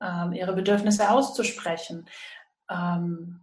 [0.00, 2.06] ähm, ihre Bedürfnisse auszusprechen,
[2.70, 3.40] ähm,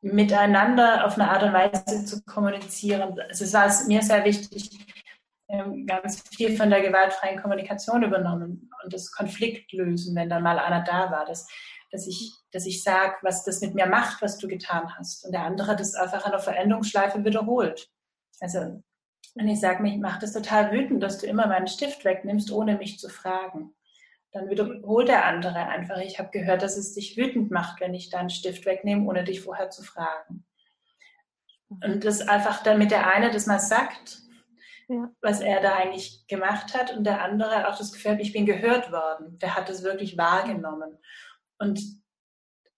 [0.00, 3.18] miteinander auf eine Art und Weise zu kommunizieren.
[3.28, 4.70] Es war mir sehr wichtig,
[5.86, 10.82] ganz viel von der gewaltfreien Kommunikation übernommen und das Konflikt lösen, wenn dann mal einer
[10.82, 11.48] da war, dass,
[11.96, 15.24] dass ich, dass ich sage, was das mit mir macht, was du getan hast.
[15.24, 17.90] Und der andere das einfach an der Veränderungsschleife wiederholt.
[18.40, 18.82] Also,
[19.34, 22.76] wenn ich sage, mich macht es total wütend, dass du immer meinen Stift wegnimmst, ohne
[22.76, 23.76] mich zu fragen
[24.36, 28.10] dann wiederholt der andere einfach, ich habe gehört, dass es dich wütend macht, wenn ich
[28.10, 30.44] deinen Stift wegnehme, ohne dich vorher zu fragen.
[31.68, 34.18] Und das einfach, damit der eine das mal sagt,
[34.88, 35.10] ja.
[35.20, 38.46] was er da eigentlich gemacht hat und der andere auch das Gefühl hat, ich bin
[38.46, 39.38] gehört worden.
[39.38, 40.98] Der hat es wirklich wahrgenommen.
[41.58, 41.80] Und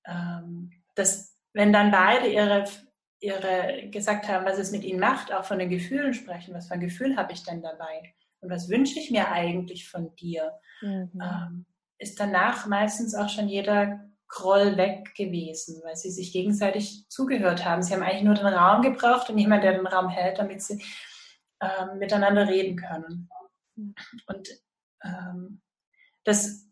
[0.07, 2.65] ähm, das, wenn dann beide ihre,
[3.21, 6.75] ihre gesagt haben, was es mit ihnen macht, auch von den Gefühlen sprechen, was für
[6.75, 8.15] ein Gefühl habe ich denn dabei?
[8.41, 11.11] und was wünsche ich mir eigentlich von dir, mhm.
[11.21, 11.67] ähm,
[11.99, 17.83] ist danach meistens auch schon jeder Groll weg gewesen, weil sie sich gegenseitig zugehört haben.
[17.83, 20.85] Sie haben eigentlich nur den Raum gebraucht und jemand, der den Raum hält, damit sie
[21.61, 23.31] ähm, miteinander reden können.
[23.75, 23.95] Mhm.
[24.27, 24.49] Und
[25.03, 25.63] ähm,
[26.25, 26.68] das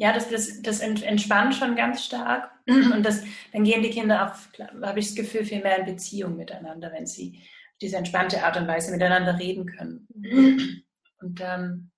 [0.00, 2.50] ja, das, das, das entspannt schon ganz stark.
[2.66, 6.38] Und das, dann gehen die Kinder auch, habe ich das Gefühl, viel mehr in Beziehung
[6.38, 7.42] miteinander, wenn sie
[7.82, 10.08] diese entspannte Art und Weise miteinander reden können.
[11.20, 11.90] Und ähm,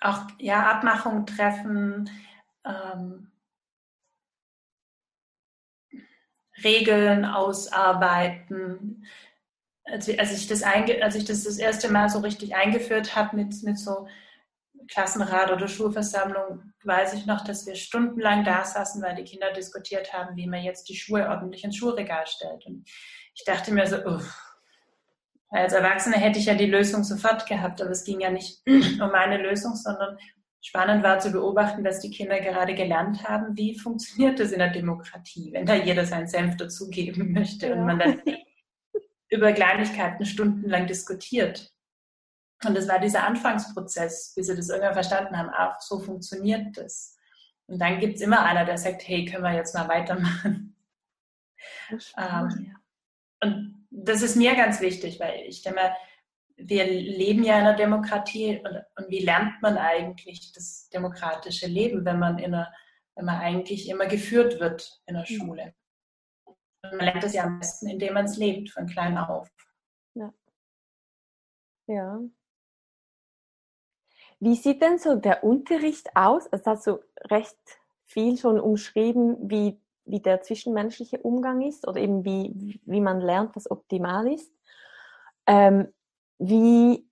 [0.00, 2.10] auch ja, Abmachungen treffen,
[2.64, 3.30] ähm,
[6.64, 9.06] Regeln ausarbeiten.
[9.84, 13.36] Als, als, ich das einge als ich das das erste Mal so richtig eingeführt habe
[13.36, 14.08] mit, mit so
[14.90, 20.12] Klassenrat oder Schulversammlung, weiß ich noch, dass wir stundenlang da saßen, weil die Kinder diskutiert
[20.12, 22.66] haben, wie man jetzt die Schuhe ordentlich ins Schulregal stellt.
[22.66, 22.88] Und
[23.34, 24.36] ich dachte mir so, uff.
[25.48, 29.10] als Erwachsene hätte ich ja die Lösung sofort gehabt, aber es ging ja nicht um
[29.12, 30.18] meine Lösung, sondern
[30.60, 34.70] spannend war zu beobachten, dass die Kinder gerade gelernt haben, wie funktioniert das in der
[34.70, 37.74] Demokratie, wenn da jeder seinen Senf dazugeben möchte ja.
[37.74, 38.22] und man dann
[39.28, 41.70] über Kleinigkeiten stundenlang diskutiert.
[42.64, 47.16] Und das war dieser Anfangsprozess, bis sie das irgendwann verstanden haben, auch so funktioniert das.
[47.66, 50.76] Und dann gibt es immer einer, der sagt, hey, können wir jetzt mal weitermachen.
[52.16, 52.76] Ähm,
[53.42, 55.92] und das ist mir ganz wichtig, weil ich denke,
[56.56, 62.04] wir leben ja in einer Demokratie und, und, wie lernt man eigentlich das demokratische Leben,
[62.04, 62.72] wenn man, in einer,
[63.14, 65.74] wenn man eigentlich immer geführt wird in der Schule?
[66.44, 69.50] Und man lernt es ja am besten, indem man es lebt, von klein auf.
[70.14, 70.32] Ja.
[71.86, 72.20] Ja,
[74.40, 76.48] wie sieht denn so der Unterricht aus?
[76.50, 77.56] Es hast du recht
[78.06, 83.54] viel schon umschrieben, wie, wie der zwischenmenschliche Umgang ist oder eben wie, wie man lernt,
[83.54, 84.50] was optimal ist.
[85.46, 85.92] Ähm,
[86.38, 87.06] wie,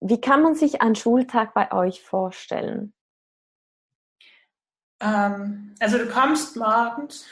[0.00, 2.94] wie kann man sich einen Schultag bei euch vorstellen?
[5.00, 7.26] Ähm, also du kommst morgens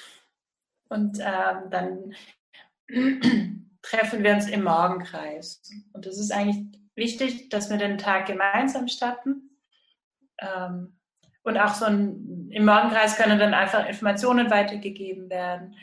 [0.90, 2.14] und ähm, dann
[3.82, 5.62] treffen wir uns im Morgenkreis.
[5.92, 9.56] Und es ist eigentlich wichtig, dass wir den Tag gemeinsam starten.
[10.38, 10.98] Ähm,
[11.42, 15.76] und auch so ein, im Morgenkreis können dann einfach Informationen weitergegeben werden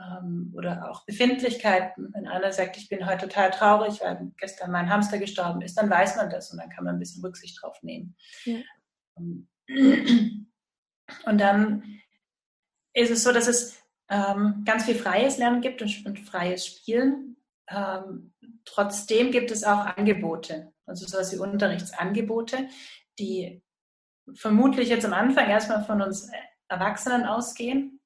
[0.00, 2.12] ähm, oder auch Befindlichkeiten.
[2.12, 5.88] Wenn einer sagt, ich bin heute total traurig, weil gestern mein Hamster gestorben ist, dann
[5.88, 8.16] weiß man das und dann kann man ein bisschen Rücksicht drauf nehmen.
[8.44, 8.56] Ja.
[11.26, 12.00] Und dann
[12.92, 17.36] ist es so, dass es ähm, ganz viel freies Lernen gibt und, und freies Spielen.
[17.68, 22.68] Ähm, trotzdem gibt es auch Angebote, also sowas wie Unterrichtsangebote,
[23.18, 23.62] die
[24.34, 26.30] vermutlich jetzt am Anfang erstmal von uns
[26.68, 28.00] Erwachsenen ausgehen.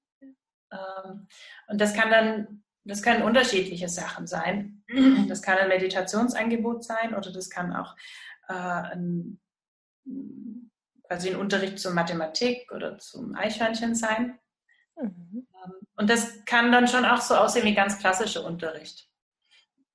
[0.71, 1.29] Ähm,
[1.69, 4.83] und das kann dann, das können unterschiedliche Sachen sein.
[5.29, 7.95] Das kann ein Meditationsangebot sein oder das kann auch
[8.49, 9.41] äh, ein,
[11.03, 14.39] quasi ein Unterricht zur Mathematik oder zum Eichhörnchen sein.
[14.97, 15.47] Mhm.
[15.65, 19.08] Ähm, und das kann dann schon auch so aussehen wie ganz klassischer Unterricht.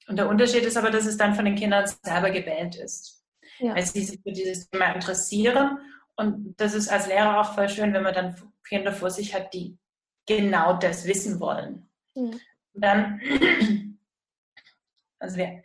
[0.07, 3.23] Und der Unterschied ist aber, dass es dann von den Kindern selber gewählt ist.
[3.59, 3.75] Ja.
[3.75, 5.79] Weil sie sich für dieses Thema interessieren.
[6.15, 8.35] Und das ist als Lehrer auch voll schön, wenn man dann
[8.67, 9.77] Kinder vor sich hat, die
[10.25, 11.89] genau das wissen wollen.
[12.15, 12.31] Ja.
[12.73, 13.21] Dann,
[15.19, 15.63] also wir,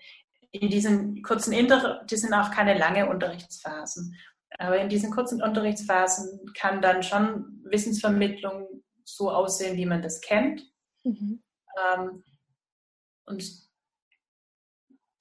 [0.51, 4.17] in diesen kurzen Inter, die sind auch keine lange Unterrichtsphasen.
[4.59, 10.63] Aber in diesen kurzen Unterrichtsphasen kann dann schon Wissensvermittlung so aussehen, wie man das kennt.
[11.05, 11.43] Mhm.
[11.77, 12.25] Ähm,
[13.27, 13.68] und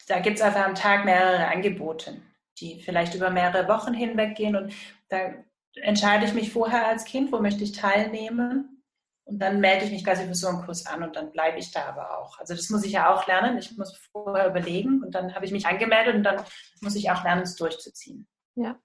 [0.07, 2.21] da gibt es einfach am Tag mehrere Angebote,
[2.59, 4.55] die vielleicht über mehrere Wochen hinweg gehen.
[4.55, 4.73] Und
[5.09, 5.33] da
[5.75, 8.83] entscheide ich mich vorher als Kind, wo möchte ich teilnehmen.
[9.25, 11.71] Und dann melde ich mich quasi für so einen Kurs an und dann bleibe ich
[11.71, 12.39] da aber auch.
[12.39, 13.57] Also das muss ich ja auch lernen.
[13.57, 16.43] Ich muss vorher überlegen und dann habe ich mich angemeldet und dann
[16.79, 18.25] muss ich auch lernen, es durchzuziehen.
[18.55, 18.79] Ja.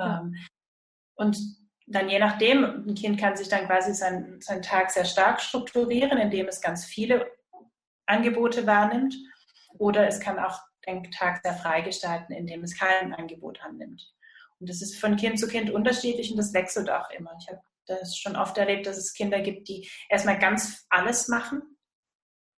[0.00, 0.34] Ähm,
[1.14, 1.36] und
[1.86, 6.16] dann je nachdem, ein Kind kann sich dann quasi seinen, seinen Tag sehr stark strukturieren,
[6.16, 7.30] indem es ganz viele
[8.06, 9.14] Angebote wahrnimmt.
[9.78, 14.02] Oder es kann auch den Tag sehr frei gestalten, indem es kein Angebot annimmt.
[14.58, 17.36] Und das ist von Kind zu Kind unterschiedlich und das wechselt auch immer.
[17.40, 21.62] Ich habe das schon oft erlebt, dass es Kinder gibt, die erstmal ganz alles machen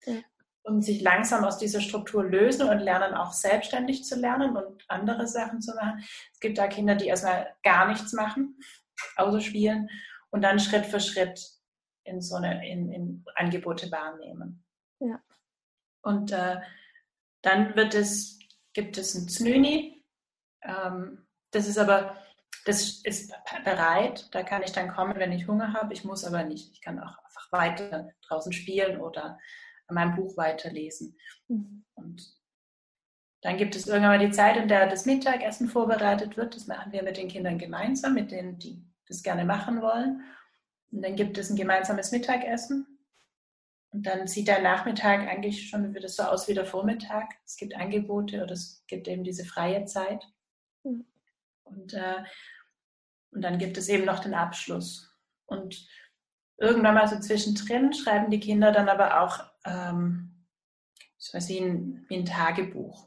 [0.05, 0.21] ja.
[0.65, 5.27] und sich langsam aus dieser Struktur lösen und lernen auch selbstständig zu lernen und andere
[5.27, 6.05] Sachen zu machen.
[6.33, 8.59] Es gibt da Kinder, die erstmal gar nichts machen
[9.17, 9.89] außer spielen
[10.31, 11.41] und dann Schritt für Schritt
[12.05, 14.65] in so eine in, in Angebote wahrnehmen.
[15.01, 15.23] Ja.
[16.03, 16.61] Und äh,
[17.45, 18.39] dann wird es,
[18.73, 20.03] gibt es ein Znüni.
[20.63, 22.17] Ähm, das ist aber,
[22.65, 23.33] das ist
[23.65, 24.29] bereit.
[24.33, 25.93] Da kann ich dann kommen, wenn ich Hunger habe.
[25.93, 26.73] Ich muss aber nicht.
[26.73, 29.39] Ich kann auch einfach weiter draußen spielen oder
[29.89, 31.19] mein Buch weiterlesen.
[31.49, 31.85] Mhm.
[31.95, 32.35] Und
[33.43, 36.57] dann gibt es irgendwann mal die Zeit, in der das Mittagessen vorbereitet wird.
[36.57, 40.23] Das machen wir mit den Kindern gemeinsam, mit denen, die das gerne machen wollen.
[40.91, 42.94] Und dann gibt es ein gemeinsames Mittagessen.
[43.95, 47.31] Und dann sieht der Nachmittag eigentlich schon wieder so aus wie der Vormittag.
[47.47, 50.27] Es gibt Angebote oder es gibt eben diese freie Zeit.
[50.83, 51.07] Mhm.
[51.63, 52.25] Und, äh,
[53.31, 55.15] und dann gibt es eben noch den Abschluss.
[55.47, 55.87] Und
[56.57, 60.45] irgendwann mal so zwischendrin schreiben die Kinder dann aber auch ähm,
[61.17, 63.07] so wie ein, wie ein Tagebuch.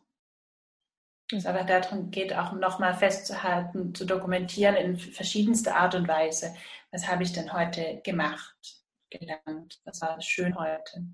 [1.33, 6.55] Es aber darum geht, auch nochmal festzuhalten, zu dokumentieren in verschiedenster Art und Weise.
[6.91, 8.77] Was habe ich denn heute gemacht,
[9.09, 9.81] gelernt?
[9.85, 11.05] Was war schön heute?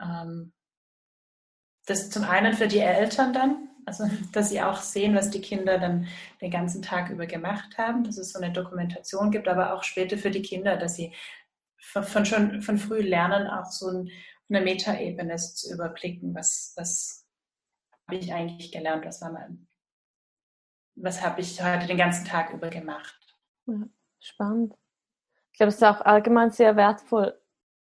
[0.00, 0.52] Ähm,
[1.86, 5.78] das zum einen für die Eltern dann, also dass sie auch sehen, was die Kinder
[5.78, 6.06] dann
[6.40, 10.18] den ganzen Tag über gemacht haben, dass es so eine Dokumentation gibt, aber auch später
[10.18, 11.14] für die Kinder, dass sie
[11.80, 14.04] von, von schon von früh lernen, auch so
[14.48, 17.26] eine Metaebene zu überblicken, was, was
[18.06, 19.04] habe ich eigentlich gelernt?
[19.04, 19.68] Was war mein,
[20.96, 23.18] was habe ich heute den ganzen Tag über gemacht?
[23.66, 23.86] Ja,
[24.20, 24.74] spannend.
[25.58, 27.36] Ich glaube, es ist auch allgemein sehr wertvoll,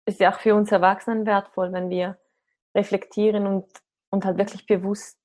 [0.05, 2.19] ist ja auch für uns Erwachsenen wertvoll, wenn wir
[2.75, 3.65] reflektieren und,
[4.11, 5.19] und halt wirklich bewusst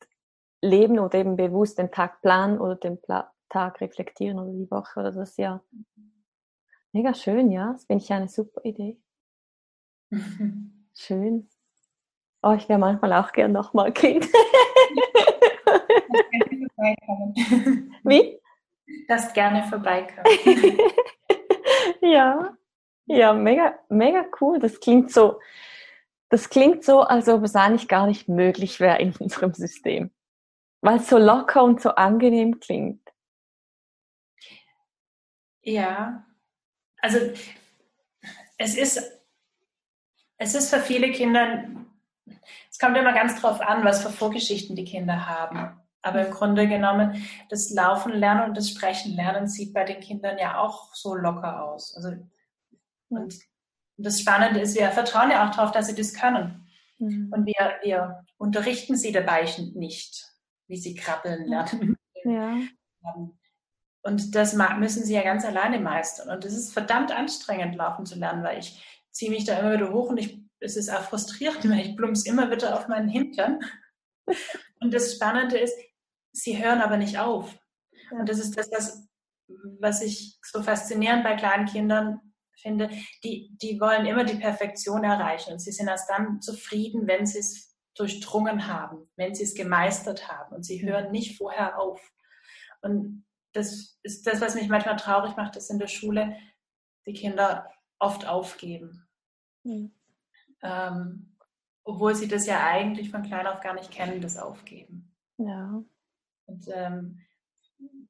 [0.61, 5.01] leben oder eben bewusst den Tag planen oder den Pla Tag reflektieren oder die Woche
[5.01, 5.61] oder das Jahr.
[6.93, 7.73] Mega schön, ja.
[7.73, 8.97] Das finde ich eine super Idee.
[10.95, 11.49] schön.
[12.41, 14.25] Oh, ich wäre manchmal auch gern nochmal Kind.
[18.05, 18.39] Wie?
[19.09, 20.23] Das gerne vorbeikommen.
[22.01, 22.57] ja,
[23.05, 24.59] ja, mega, mega cool.
[24.59, 25.39] Das klingt so,
[26.29, 30.11] das klingt so, als ob es eigentlich gar nicht möglich wäre in unserem System.
[30.81, 33.01] Weil es so locker und so angenehm klingt.
[35.61, 36.25] Ja,
[37.01, 37.17] also
[38.57, 39.21] es ist,
[40.37, 41.65] es ist für viele Kinder
[42.77, 45.76] es kommt immer ganz drauf an, was für Vorgeschichten die Kinder haben.
[46.01, 50.37] Aber im Grunde genommen, das Laufen lernen und das Sprechen lernen sieht bei den Kindern
[50.37, 51.95] ja auch so locker aus.
[51.95, 52.13] Also,
[53.09, 53.35] und
[53.97, 56.67] das Spannende ist, wir vertrauen ja auch darauf, dass sie das können.
[56.99, 57.31] Mhm.
[57.33, 60.31] Und wir, wir unterrichten sie dabei nicht,
[60.67, 61.95] wie sie krabbeln lernen.
[62.23, 62.57] Ja.
[64.03, 66.29] Und das müssen sie ja ganz alleine meistern.
[66.29, 69.91] Und es ist verdammt anstrengend, laufen zu lernen, weil ich ziehe mich da immer wieder
[69.91, 73.59] hoch und ich, es ist auch frustrierend, weil ich plumps immer wieder auf meinen Hintern.
[74.79, 75.77] Und das Spannende ist,
[76.31, 77.57] sie hören aber nicht auf.
[78.11, 78.19] Ja.
[78.19, 79.07] Und das ist das, was,
[79.79, 82.21] was ich so faszinierend bei kleinen Kindern
[82.61, 82.89] finde.
[83.23, 87.39] Die, die wollen immer die Perfektion erreichen und sie sind erst dann zufrieden, wenn sie
[87.39, 91.99] es durchdrungen haben, wenn sie es gemeistert haben und sie hören nicht vorher auf.
[92.81, 96.37] Und das ist das, was mich manchmal traurig macht, dass in der Schule
[97.05, 97.67] die Kinder
[97.99, 99.07] oft aufgeben.
[99.63, 99.91] Mhm.
[100.61, 101.36] Ähm,
[101.87, 105.15] obwohl sie das ja eigentlich von klein auf gar nicht kennen, das Aufgeben.
[105.37, 105.81] Ja.
[106.45, 107.21] Und ähm,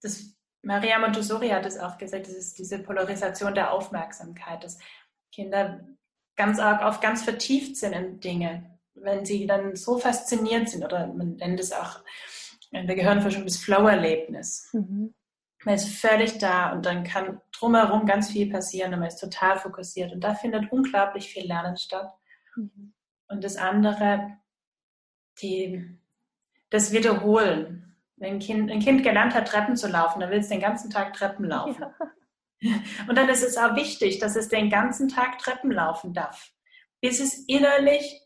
[0.01, 4.79] das, Maria Montessori hat es auch gesagt, das ist diese Polarisation der Aufmerksamkeit, dass
[5.31, 5.85] Kinder
[6.35, 8.79] ganz arg auf ganz vertieft sind in Dinge.
[8.95, 11.99] Wenn sie dann so fasziniert sind, oder man nennt es auch
[12.71, 14.69] in der Gehirnforschung das Flow-Erlebnis.
[14.73, 15.13] Mhm.
[15.65, 19.59] Man ist völlig da und dann kann drumherum ganz viel passieren und man ist total
[19.59, 20.13] fokussiert.
[20.13, 22.11] Und da findet unglaublich viel Lernen statt.
[22.55, 22.93] Mhm.
[23.27, 24.37] Und das andere,
[25.41, 25.97] die,
[26.69, 27.95] das Wiederholen.
[28.15, 30.89] Wenn ein kind, ein kind gelernt hat, Treppen zu laufen, dann will es den ganzen
[30.89, 31.85] Tag Treppen laufen.
[32.59, 32.81] Ja.
[33.07, 36.51] Und dann ist es auch wichtig, dass es den ganzen Tag Treppen laufen darf,
[37.01, 38.21] bis es innerlich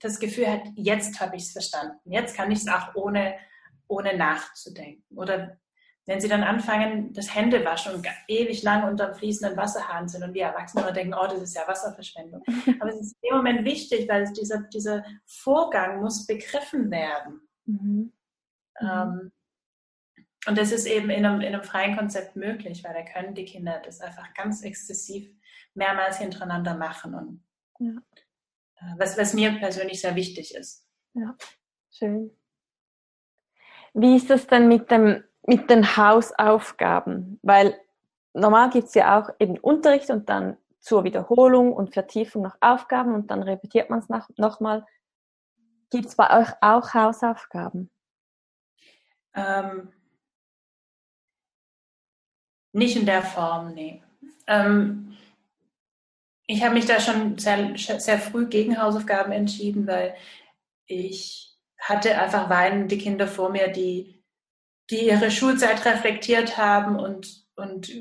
[0.00, 1.98] das Gefühl hat, jetzt habe ich es verstanden.
[2.04, 3.38] Jetzt kann ich es auch ohne,
[3.88, 5.16] ohne nachzudenken.
[5.16, 5.58] Oder
[6.06, 10.44] wenn sie dann anfangen, das Händewaschen und ewig lang unter fließenden Wasserhahn sind und wir
[10.44, 12.42] Erwachsene denken, oh, das ist ja Wasserverschwendung.
[12.80, 17.40] Aber es ist in dem Moment wichtig, weil dieser, dieser Vorgang muss begriffen werden.
[17.64, 18.12] Mhm.
[18.80, 19.32] Ähm,
[20.46, 23.44] und das ist eben in einem, in einem freien Konzept möglich, weil da können die
[23.44, 25.28] Kinder das einfach ganz exzessiv
[25.74, 27.14] mehrmals hintereinander machen.
[27.14, 27.44] Und
[27.80, 28.00] ja.
[28.76, 30.86] Äh, was, was mir persönlich sehr wichtig ist.
[31.14, 31.36] Ja,
[31.90, 32.30] schön.
[33.92, 37.78] Wie ist das denn mit dem mit den Hausaufgaben, weil
[38.32, 43.14] normal gibt es ja auch eben Unterricht und dann zur Wiederholung und Vertiefung noch Aufgaben
[43.14, 44.86] und dann repetiert man es nochmal.
[45.90, 47.90] Gibt es bei euch auch Hausaufgaben?
[49.34, 49.92] Ähm,
[52.72, 54.02] nicht in der Form, nee.
[54.46, 55.16] Ähm,
[56.46, 60.14] ich habe mich da schon sehr, sehr früh gegen Hausaufgaben entschieden, weil
[60.86, 64.15] ich hatte einfach weinende Kinder vor mir, die
[64.90, 67.92] die ihre Schulzeit reflektiert haben und, und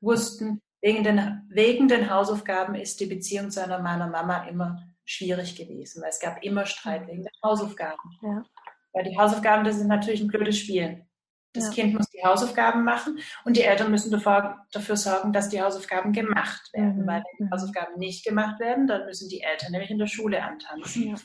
[0.00, 5.56] wussten, wegen den, wegen den Hausaufgaben ist die Beziehung zu einer meiner Mama immer schwierig
[5.56, 8.10] gewesen, weil es gab immer Streit wegen den Hausaufgaben.
[8.22, 8.44] Ja.
[8.92, 11.06] Weil die Hausaufgaben, das ist natürlich ein blödes Spiel.
[11.52, 11.72] Das ja.
[11.72, 16.12] Kind muss die Hausaufgaben machen und die Eltern müssen dafür, dafür sorgen, dass die Hausaufgaben
[16.12, 17.02] gemacht werden.
[17.02, 17.06] Mhm.
[17.06, 17.52] Weil wenn die.
[17.52, 21.16] Hausaufgaben nicht gemacht werden, dann müssen die Eltern nämlich in der Schule antanzen.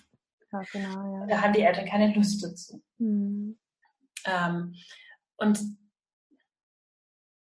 [0.51, 2.81] Ja, genau, da haben die Eltern keine Lust dazu.
[2.97, 3.57] Mhm.
[4.25, 4.75] Ähm,
[5.37, 5.59] und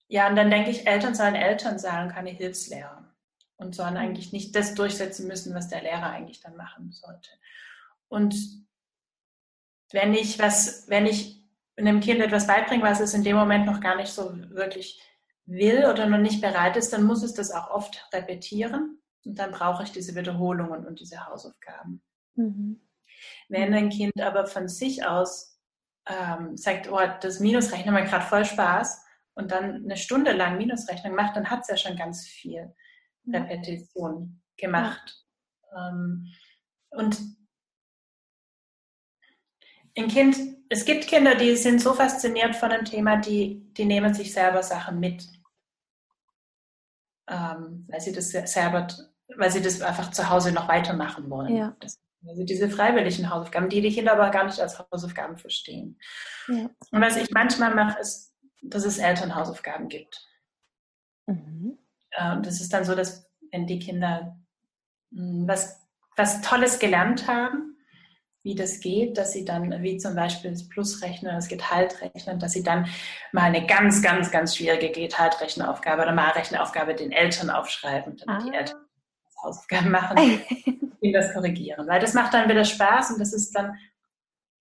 [0.07, 3.03] ja, und dann denke ich, Eltern sollen Eltern sein und keine Hilfslehrer.
[3.57, 3.99] Und sollen mhm.
[3.99, 7.29] eigentlich nicht das durchsetzen müssen, was der Lehrer eigentlich dann machen sollte.
[8.07, 8.35] Und
[9.91, 11.43] wenn ich was, wenn ich
[11.75, 15.01] einem Kind etwas beibringe, was es in dem Moment noch gar nicht so wirklich
[15.45, 19.01] will oder noch nicht bereit ist, dann muss es das auch oft repetieren.
[19.25, 22.01] Und dann brauche ich diese Wiederholungen und diese Hausaufgaben.
[22.35, 22.81] Mhm.
[23.49, 25.56] Wenn ein Kind aber von sich aus
[26.07, 29.03] ähm, sagt, oh, das Minusrechnen macht gerade voll Spaß
[29.35, 32.73] und dann eine Stunde lang Minusrechnung macht, dann hat es ja schon ganz viel
[33.27, 35.25] Repetition gemacht.
[35.71, 35.89] Ja.
[35.89, 36.27] Ähm,
[36.89, 37.19] und
[39.97, 40.37] ein Kind,
[40.69, 44.63] es gibt Kinder, die sind so fasziniert von einem Thema, die, die nehmen sich selber
[44.63, 45.27] Sachen mit.
[47.29, 48.87] Ähm, weil sie das selber,
[49.35, 51.55] weil sie das einfach zu Hause noch weitermachen wollen.
[51.55, 51.75] Ja.
[51.79, 55.99] Das also diese freiwilligen Hausaufgaben, die die Kinder aber gar nicht als Hausaufgaben verstehen.
[56.47, 56.69] Ja.
[56.91, 60.25] Und was ich manchmal mache, ist, dass es Elternhausaufgaben gibt.
[61.27, 61.77] Mhm.
[62.19, 64.37] Und das ist dann so, dass wenn die Kinder
[65.13, 67.77] hm, was, was Tolles gelernt haben,
[68.43, 72.63] wie das geht, dass sie dann, wie zum Beispiel das Plusrechnen, das Geteilt-Rechnen, dass sie
[72.63, 72.87] dann
[73.33, 78.45] mal eine ganz, ganz, ganz schwierige Geteilt-Rechenaufgabe oder mal Rechenaufgabe den Eltern aufschreiben, damit ah.
[78.45, 78.86] die Eltern
[79.41, 80.17] Hausaufgaben machen,
[81.01, 81.87] ihn das korrigieren.
[81.87, 83.77] Weil das macht dann wieder Spaß und das ist dann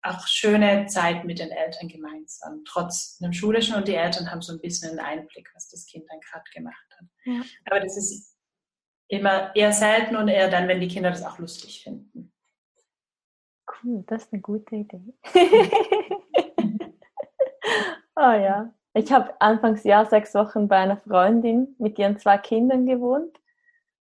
[0.02, 4.52] auch schöne Zeit mit den Eltern gemeinsam, trotz einem schulischen und die Eltern haben so
[4.52, 7.06] ein bisschen einen Einblick, was das Kind dann gerade gemacht hat.
[7.24, 7.42] Ja.
[7.66, 8.36] Aber das ist
[9.08, 12.32] immer eher selten und eher dann, wenn die Kinder das auch lustig finden.
[13.82, 15.14] Cool, das ist eine gute Idee.
[18.16, 18.72] oh ja.
[18.94, 23.38] Ich habe Anfangsjahr sechs Wochen bei einer Freundin mit ihren zwei Kindern gewohnt.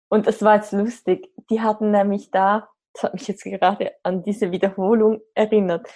[0.10, 1.32] Und es war jetzt lustig.
[1.50, 5.88] Die hatten nämlich da, das hat mich jetzt gerade an diese Wiederholung erinnert.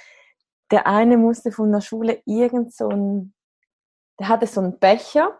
[0.71, 3.33] Der eine musste von der Schule irgend so ein,
[4.19, 5.39] der hatte so einen Becher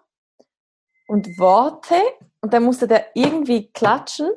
[1.08, 1.96] und Worte
[2.42, 4.30] und dann musste der irgendwie klatschen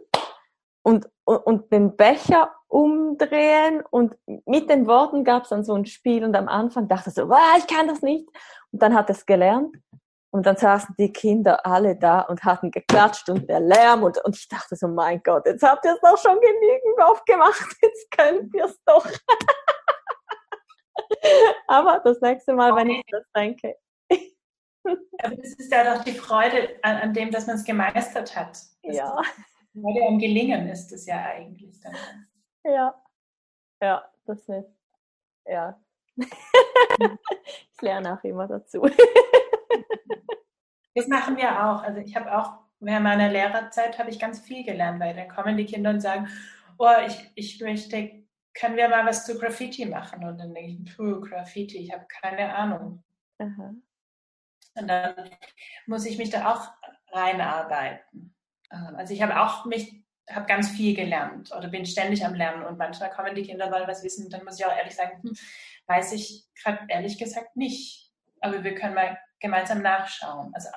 [0.83, 5.87] und, und, und den Becher umdrehen und mit den Worten gab es dann so ein
[5.87, 8.29] Spiel und am Anfang dachte ich so, wow, ich kann das nicht.
[8.71, 9.75] Und dann hat er es gelernt
[10.37, 14.37] und dann saßen die Kinder alle da und hatten geklatscht und der Lärm und, und
[14.37, 18.55] ich dachte so, mein Gott, jetzt habt ihr es doch schon genügend aufgemacht, jetzt könnt
[18.55, 19.07] ihr es doch.
[21.69, 22.83] Aber das nächste Mal, okay.
[22.83, 23.77] wenn ich das denke.
[25.23, 28.59] Aber das ist ja doch die Freude an, an dem, dass man es gemeistert hat.
[28.83, 29.23] ja.
[29.73, 31.97] Freude am Gelingen ist es ja eigentlich dann.
[32.63, 32.95] Ja,
[33.81, 34.69] ja, das ist,
[35.47, 35.81] ja.
[36.19, 38.87] ich lerne auch immer dazu.
[40.95, 41.83] Das machen wir auch.
[41.83, 45.57] Also ich habe auch während meiner Lehrerzeit habe ich ganz viel gelernt, weil dann kommen
[45.57, 46.29] die Kinder und sagen,
[46.79, 50.25] oh, ich, ich möchte, können wir mal was zu Graffiti machen?
[50.25, 53.03] Und dann denke ich, puh, Graffiti, ich habe keine Ahnung.
[53.39, 53.75] Aha.
[54.75, 55.31] Und dann
[55.87, 56.69] muss ich mich da auch
[57.13, 58.35] reinarbeiten.
[58.71, 62.65] Ähm, also ich habe auch mich, habe ganz viel gelernt oder bin ständig am Lernen
[62.65, 65.37] und manchmal kommen die Kinder wollen was wissen, dann muss ich auch ehrlich sagen, hm,
[65.87, 68.13] weiß ich gerade ehrlich gesagt nicht.
[68.41, 70.53] Aber wir können mal gemeinsam nachschauen.
[70.55, 70.69] Also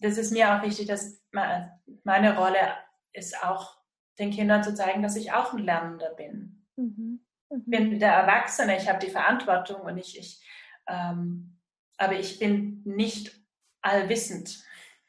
[0.00, 2.76] das ist mir auch wichtig, dass meine Rolle
[3.12, 3.76] ist auch
[4.18, 6.66] den Kindern zu zeigen, dass ich auch ein Lernender bin.
[6.76, 7.20] Mhm.
[7.50, 7.64] Mhm.
[7.66, 10.42] bin der Erwachsene, ich habe die Verantwortung und ich, ich
[10.88, 11.58] ähm,
[11.96, 13.40] aber ich bin nicht
[13.82, 14.64] allwissend.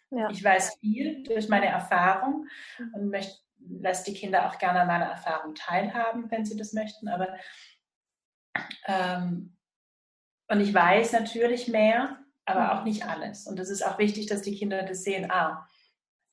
[0.09, 0.29] Ja.
[0.29, 2.93] Ich weiß viel durch meine Erfahrung mhm.
[2.93, 7.07] und möchte, lasse die Kinder auch gerne an meiner Erfahrung teilhaben, wenn sie das möchten.
[7.07, 7.35] Aber
[8.85, 9.57] ähm,
[10.47, 12.69] und ich weiß natürlich mehr, aber mhm.
[12.69, 13.45] auch nicht alles.
[13.45, 15.29] Und es ist auch wichtig, dass die Kinder das sehen.
[15.29, 15.67] Ah,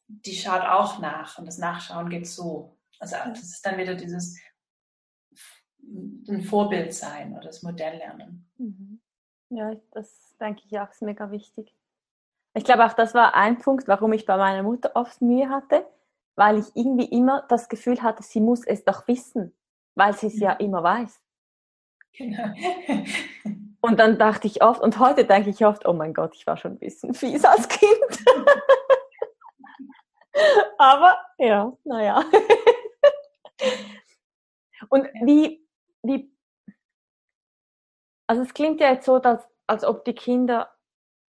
[0.07, 2.79] die schaut auch nach und das Nachschauen geht so.
[2.99, 4.39] Also das ist dann wieder dieses
[6.29, 8.49] ein Vorbild sein oder das Modell lernen.
[8.57, 9.01] Mhm.
[9.51, 11.75] Ja, das denke ich auch ist mega wichtig.
[12.55, 15.85] Ich glaube auch, das war ein Punkt, warum ich bei meiner Mutter oft Mühe hatte,
[16.37, 19.53] weil ich irgendwie immer das Gefühl hatte, sie muss es doch wissen,
[19.97, 21.21] weil sie es ja immer weiß.
[22.13, 22.55] Genau.
[23.85, 26.57] Und dann dachte ich oft, und heute denke ich oft, oh mein Gott, ich war
[26.57, 28.25] schon ein bisschen fies als Kind.
[30.79, 32.25] Aber ja, naja.
[34.89, 35.69] Und wie,
[36.03, 36.35] wie,
[38.27, 40.75] also es klingt ja jetzt so, dass, als ob die Kinder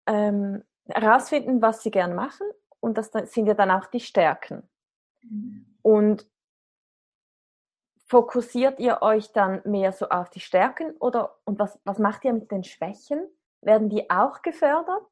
[0.06, 2.46] ähm, herausfinden, was sie gern machen
[2.80, 4.66] und das sind ja dann auch die Stärken.
[5.20, 5.76] Mhm.
[5.82, 6.26] Und
[8.08, 12.32] fokussiert ihr euch dann mehr so auf die Stärken oder und was, was macht ihr
[12.32, 13.20] mit den Schwächen?
[13.60, 15.06] Werden die auch gefördert?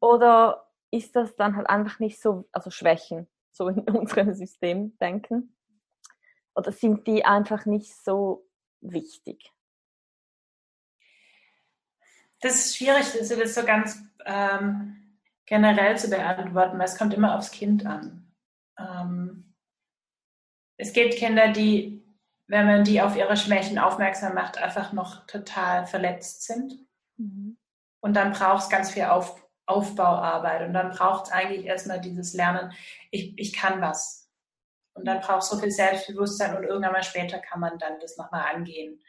[0.00, 5.56] Oder ist das dann halt einfach nicht so, also Schwächen, so in unserem System denken?
[6.54, 8.46] Oder sind die einfach nicht so
[8.80, 9.52] wichtig?
[12.40, 17.52] Das ist schwierig, das so ganz ähm, generell zu beantworten, weil es kommt immer aufs
[17.52, 18.34] Kind an.
[18.76, 19.51] Ähm,
[20.82, 22.02] es gibt Kinder, die,
[22.48, 26.74] wenn man die auf ihre Schwächen aufmerksam macht, einfach noch total verletzt sind.
[27.16, 27.56] Mhm.
[28.00, 30.66] Und dann braucht es ganz viel auf, Aufbauarbeit.
[30.66, 32.72] Und dann braucht es eigentlich erstmal dieses Lernen,
[33.12, 34.28] ich, ich kann was.
[34.94, 38.16] Und dann braucht es so viel Selbstbewusstsein und irgendwann mal später kann man dann das
[38.16, 39.00] nochmal angehen.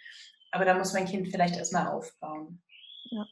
[0.52, 2.62] Aber da muss mein Kind vielleicht erstmal aufbauen.
[3.06, 3.26] Ja.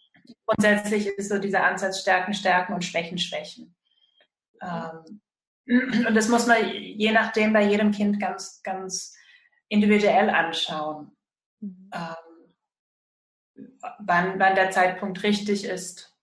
[0.47, 3.75] Grundsätzlich ist so dieser Ansatz Stärken, Stärken und Schwächen, Schwächen.
[4.63, 5.21] Ähm,
[5.67, 9.15] und das muss man je nachdem bei jedem Kind ganz, ganz
[9.69, 11.15] individuell anschauen.
[11.59, 11.89] Mhm.
[11.93, 12.53] Ähm,
[13.99, 16.17] wann, wann der Zeitpunkt richtig ist,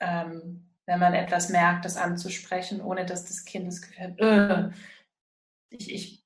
[0.00, 4.70] ähm, wenn man etwas merkt, das anzusprechen, ohne dass das Kind das Gefühl hat, äh,
[5.70, 6.24] ich, ich,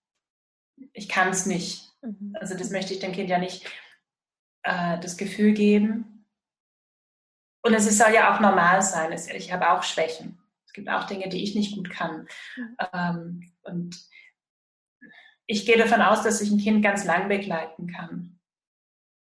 [0.93, 1.93] ich kann es nicht.
[2.01, 2.35] Mhm.
[2.41, 3.71] Also das möchte ich dem Kind ja nicht
[4.63, 6.27] äh, das Gefühl geben.
[7.63, 9.13] Und es soll ja auch normal sein.
[9.13, 10.39] Ich habe auch Schwächen.
[10.75, 12.27] Es gibt auch Dinge, die ich nicht gut kann.
[12.93, 13.97] Ähm, und
[15.47, 18.41] ich gehe davon aus, dass ich ein Kind ganz lang begleiten kann.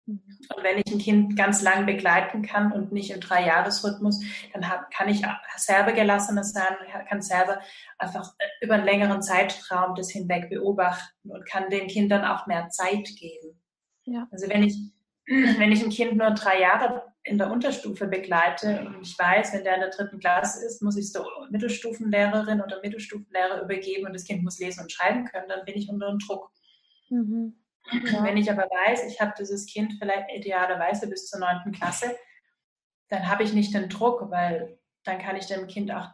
[0.06, 0.22] Mhm.
[0.56, 4.24] Und wenn ich ein Kind ganz lang begleiten kann und nicht im Dreijahresrhythmus,
[4.54, 5.24] dann hab, kann ich
[5.58, 6.76] selber gelassener sein,
[7.10, 7.60] kann selber
[7.98, 12.70] einfach äh, über einen längeren Zeitraum das hinweg beobachten und kann den Kindern auch mehr
[12.70, 13.60] Zeit geben.
[14.04, 14.28] Ja.
[14.30, 14.78] Also wenn ich,
[15.26, 19.64] wenn ich ein Kind nur drei Jahre in der Unterstufe begleite und ich weiß, wenn
[19.64, 24.14] der in der dritten Klasse ist, muss ich es der Mittelstufenlehrerin oder Mittelstufenlehrer übergeben und
[24.14, 26.52] das Kind muss lesen und schreiben können, dann bin ich unter Druck.
[27.10, 27.56] Mhm.
[28.12, 28.24] Ja.
[28.24, 32.16] Wenn ich aber weiß, ich habe dieses Kind vielleicht idealerweise bis zur neunten Klasse
[33.10, 36.08] dann habe ich nicht den Druck, weil dann kann ich dem Kind auch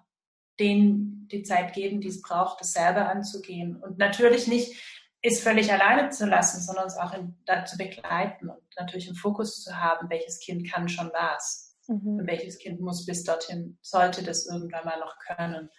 [0.59, 3.75] den die Zeit geben, die es braucht, das selber anzugehen.
[3.75, 4.79] Und natürlich nicht
[5.25, 9.15] ist völlig alleine zu lassen, sondern es auch in, da zu begleiten und natürlich im
[9.15, 12.19] Fokus zu haben, welches Kind kann schon was mhm.
[12.19, 15.69] und welches Kind muss bis dorthin, sollte das irgendwann mal noch können.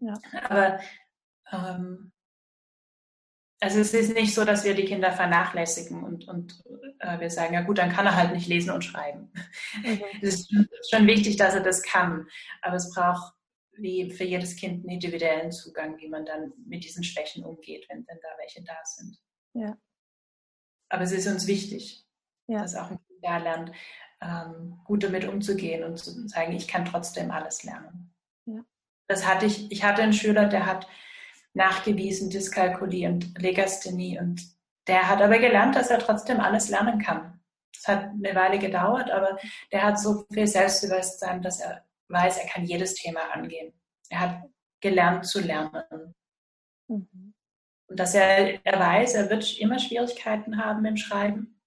[0.00, 0.14] Ja.
[0.48, 0.80] Aber
[1.52, 2.12] ähm,
[3.60, 6.64] also es ist nicht so, dass wir die Kinder vernachlässigen und, und
[6.98, 9.32] äh, wir sagen, ja gut, dann kann er halt nicht lesen und schreiben.
[9.84, 10.02] Mhm.
[10.20, 10.54] Es ist
[10.90, 12.26] schon wichtig, dass er das kann,
[12.62, 13.32] aber es braucht
[13.82, 18.04] wie für jedes Kind einen individuellen Zugang, wie man dann mit diesen Schwächen umgeht, wenn
[18.04, 19.18] denn da welche da sind.
[19.54, 19.76] Ja.
[20.88, 22.06] Aber es ist uns wichtig,
[22.46, 22.62] ja.
[22.62, 23.72] dass auch ein Kind da lernt,
[24.20, 28.14] ähm, gut damit umzugehen und zu sagen, ich kann trotzdem alles lernen.
[28.46, 28.64] Ja.
[29.08, 30.86] Das hatte ich, ich hatte einen Schüler, der hat
[31.54, 34.42] nachgewiesen Dyskalkulie und Legasthenie und
[34.86, 37.40] der hat aber gelernt, dass er trotzdem alles lernen kann.
[37.74, 39.38] Das hat eine Weile gedauert, aber
[39.70, 43.72] der hat so viel Selbstbewusstsein, dass er weiß, er kann jedes Thema angehen.
[44.10, 44.50] Er hat
[44.80, 46.14] gelernt zu lernen.
[46.88, 47.34] Mhm.
[47.88, 51.60] Und dass er, er weiß, er wird immer Schwierigkeiten haben im Schreiben.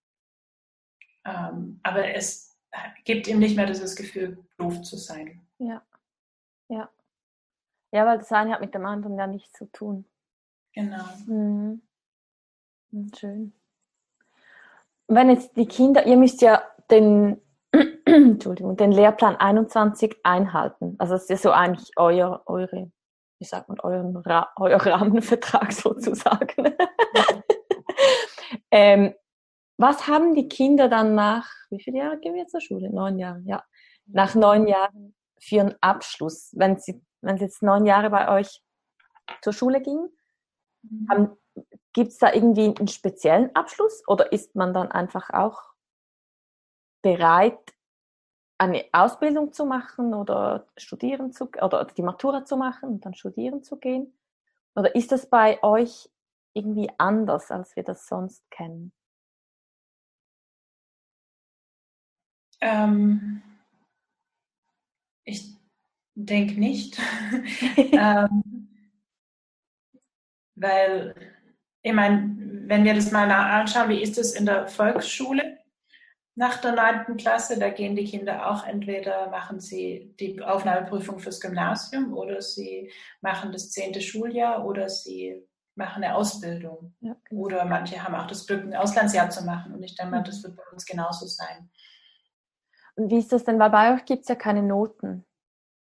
[1.26, 2.58] Ähm, aber es
[3.04, 5.48] gibt ihm nicht mehr dieses Gefühl, doof zu sein.
[5.58, 5.82] Ja,
[6.70, 6.90] ja.
[7.92, 10.06] Ja, weil das eine hat mit dem anderen ja nichts zu tun.
[10.74, 11.06] Genau.
[11.26, 11.82] Mhm.
[12.92, 13.12] mhm.
[13.18, 13.54] Schön.
[15.08, 17.40] Wenn jetzt die Kinder, ihr müsst ja den
[18.24, 20.96] Entschuldigung, den Lehrplan 21 einhalten.
[21.00, 22.92] Also das ist so eigentlich euer, eure,
[23.40, 26.76] wie sagt man, euren Ra euer Rahmenvertrag sozusagen.
[28.72, 29.14] ähm,
[29.78, 32.90] was haben die Kinder dann nach, wie viele Jahre gehen wir jetzt zur Schule?
[32.90, 33.64] Neun Jahre, ja.
[34.06, 38.62] Nach neun Jahren für einen Abschluss, wenn sie, wenn sie jetzt neun Jahre bei euch
[39.42, 40.10] zur Schule gingen,
[40.84, 41.36] mhm.
[41.92, 45.60] gibt es da irgendwie einen speziellen Abschluss oder ist man dann einfach auch
[47.02, 47.75] bereit,
[48.58, 53.64] eine Ausbildung zu machen oder studieren zu oder die Matura zu machen und dann studieren
[53.64, 54.14] zu gehen?
[54.76, 56.10] Oder ist das bei euch
[56.54, 58.92] irgendwie anders, als wir das sonst kennen?
[62.62, 63.42] Ähm,
[65.26, 65.56] ich
[66.16, 66.98] denke nicht.
[67.78, 68.70] ähm,
[70.56, 71.14] weil,
[71.82, 72.36] ich meine,
[72.68, 75.65] wenn wir das mal anschauen, wie ist es in der Volksschule?
[76.36, 77.58] Nach der neunten Klasse.
[77.58, 83.52] Da gehen die Kinder auch entweder machen sie die Aufnahmeprüfung fürs Gymnasium oder sie machen
[83.52, 85.42] das zehnte Schuljahr oder sie
[85.76, 86.94] machen eine Ausbildung.
[87.00, 87.42] Ja, genau.
[87.42, 89.74] Oder manche haben auch das Glück, ein Auslandsjahr zu machen.
[89.74, 91.70] Und ich denke mal, das wird bei uns genauso sein.
[92.96, 93.60] Und wie ist das denn?
[93.60, 95.26] Weil bei euch gibt es ja keine Noten.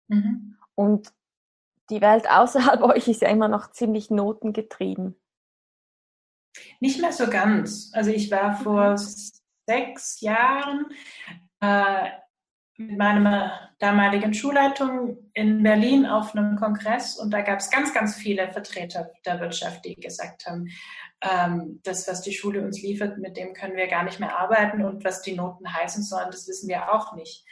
[0.09, 0.57] Mhm.
[0.75, 1.13] Und
[1.91, 5.17] die Welt außerhalb euch ist ja immer noch ziemlich notengetrieben.
[6.81, 7.91] Nicht mehr so ganz.
[7.95, 8.97] Also ich war vor
[9.67, 10.87] sechs Jahren
[11.61, 12.11] äh,
[12.77, 18.17] mit meiner damaligen Schulleitung in Berlin auf einem Kongress und da gab es ganz, ganz
[18.17, 20.69] viele Vertreter der Wirtschaft, die gesagt haben,
[21.21, 24.85] ähm, das, was die Schule uns liefert, mit dem können wir gar nicht mehr arbeiten
[24.85, 27.45] und was die Noten heißen sollen, das wissen wir auch nicht.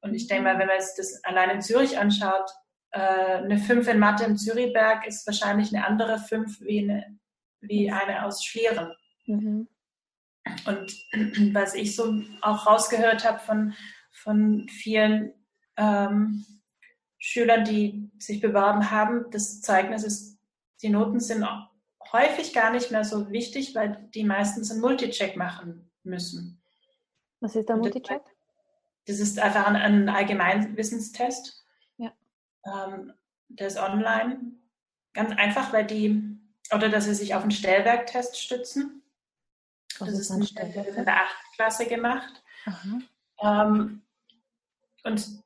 [0.00, 2.50] Und ich denke mal, wenn man jetzt das allein in Zürich anschaut,
[2.90, 7.18] äh, eine 5 in Mathe im Zürichberg ist wahrscheinlich eine andere 5 wie eine,
[7.60, 8.92] wie eine aus Schlieren.
[9.26, 9.68] Mhm.
[10.66, 10.96] Und
[11.54, 13.74] was ich so auch rausgehört habe von,
[14.10, 15.32] von vielen
[15.76, 16.44] ähm,
[17.18, 20.38] Schülern, die sich beworben haben, das Zeugnis ist,
[20.82, 21.44] die Noten sind
[22.12, 26.62] häufig gar nicht mehr so wichtig, weil die meistens einen Multicheck machen müssen.
[27.40, 28.22] Was ist der Multicheck?
[29.06, 31.64] Das ist einfach ein, ein Allgemeinwissenstest.
[31.96, 32.12] Ja.
[32.66, 33.12] Ähm,
[33.48, 34.52] der ist online.
[35.14, 36.38] Ganz einfach, weil die,
[36.74, 38.97] oder dass sie sich auf einen Stellwerktest stützen.
[40.00, 41.36] Was das ist ein in der 8.
[41.56, 42.42] Klasse gemacht.
[43.40, 44.02] Ähm,
[45.04, 45.42] und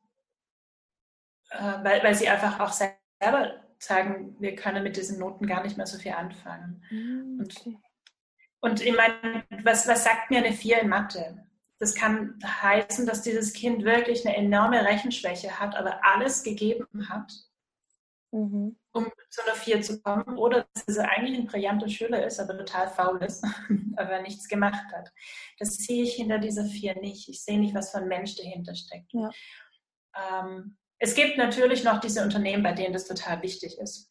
[1.50, 5.76] äh, weil, weil sie einfach auch selber sagen, wir können mit diesen Noten gar nicht
[5.76, 6.82] mehr so viel anfangen.
[6.90, 7.78] Mm, okay.
[8.61, 11.44] Und, und ich meine, was, was sagt mir eine 4 in Mathe?
[11.78, 17.32] Das kann heißen, dass dieses Kind wirklich eine enorme Rechenschwäche hat, aber alles gegeben hat,
[18.33, 18.76] mhm.
[18.93, 20.37] um zu einer 4 zu kommen.
[20.37, 23.45] Oder dass er eigentlich ein brillanter Schüler ist, aber total faul ist,
[23.97, 25.12] aber nichts gemacht hat.
[25.59, 27.28] Das sehe ich hinter dieser 4 nicht.
[27.28, 29.12] Ich sehe nicht, was für ein Mensch dahinter steckt.
[29.12, 29.30] Ja.
[30.16, 34.11] Ähm, es gibt natürlich noch diese Unternehmen, bei denen das total wichtig ist.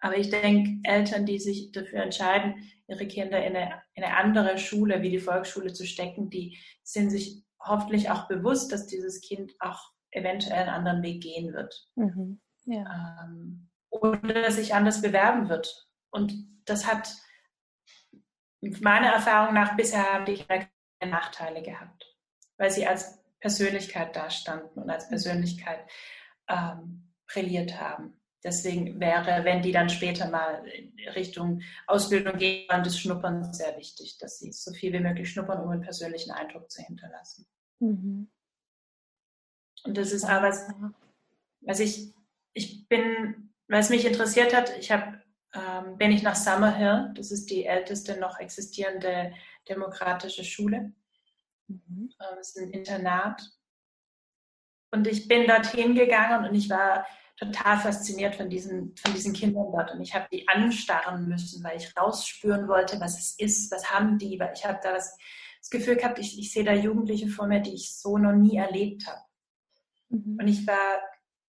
[0.00, 4.58] Aber ich denke, Eltern, die sich dafür entscheiden, ihre Kinder in eine, in eine, andere
[4.58, 9.54] Schule wie die Volksschule zu stecken, die sind sich hoffentlich auch bewusst, dass dieses Kind
[9.60, 11.88] auch eventuell einen anderen Weg gehen wird.
[11.94, 12.40] Mhm.
[12.70, 13.24] Ja.
[13.24, 15.88] Ähm, oder sich anders bewerben wird.
[16.10, 16.32] Und
[16.64, 17.12] das hat
[18.60, 20.68] meiner Erfahrung nach bisher haben die keine
[21.04, 22.16] Nachteile gehabt,
[22.58, 25.80] weil sie als Persönlichkeit dastanden und als Persönlichkeit
[26.48, 28.20] ähm, brilliert haben.
[28.44, 30.62] Deswegen wäre, wenn die dann später mal
[31.14, 35.70] Richtung Ausbildung gehen, das Schnuppern sehr wichtig, dass sie so viel wie möglich schnuppern, um
[35.70, 37.46] einen persönlichen Eindruck zu hinterlassen.
[37.80, 38.30] Mhm.
[39.84, 40.54] Und das ist aber
[41.62, 42.12] was ich,
[42.52, 45.22] ich bin, was mich interessiert hat, ich habe,
[45.54, 49.32] ähm, bin ich nach Summerhill, das ist die älteste noch existierende
[49.68, 50.92] demokratische Schule.
[51.68, 52.12] Mhm.
[52.20, 53.42] Ähm, es ist ein Internat.
[54.92, 59.70] Und ich bin dorthin gegangen und ich war total fasziniert von diesen, von diesen Kindern
[59.72, 59.92] dort.
[59.92, 64.18] Und ich habe die anstarren müssen, weil ich rausspüren wollte, was es ist, was haben
[64.18, 65.16] die, weil ich habe da das,
[65.60, 68.56] das Gefühl gehabt, ich, ich sehe da Jugendliche vor mir, die ich so noch nie
[68.56, 69.20] erlebt habe.
[70.10, 70.38] Mhm.
[70.40, 71.00] Und ich war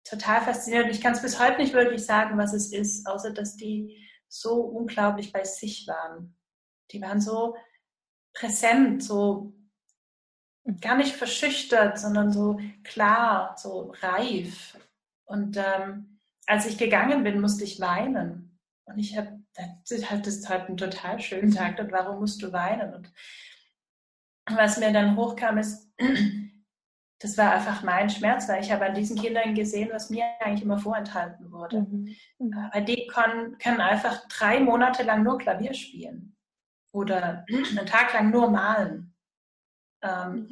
[0.10, 0.86] total fasziniert.
[0.86, 4.06] Und ich kann es bis heute nicht wirklich sagen, was es ist, außer dass die
[4.28, 6.36] so unglaublich bei sich waren.
[6.92, 7.56] Die waren so
[8.34, 9.54] präsent, so
[10.82, 14.78] gar nicht verschüchtert, sondern so klar, so reif.
[15.26, 18.60] Und ähm, als ich gegangen bin, musste ich weinen.
[18.86, 19.40] Und ich habe,
[19.88, 21.80] das halt das halt einen total schönen Tag.
[21.80, 22.94] Und warum musst du weinen?
[22.94, 23.12] Und
[24.46, 25.88] was mir dann hochkam, ist,
[27.20, 30.64] das war einfach mein Schmerz, weil ich habe an diesen Kindern gesehen, was mir eigentlich
[30.64, 31.82] immer vorenthalten wurde.
[31.82, 32.16] Mhm.
[32.40, 32.70] mhm.
[32.72, 36.36] Weil die können, können einfach drei Monate lang nur Klavier spielen
[36.94, 39.14] oder einen Tag lang nur malen.
[40.02, 40.50] Ähm, mhm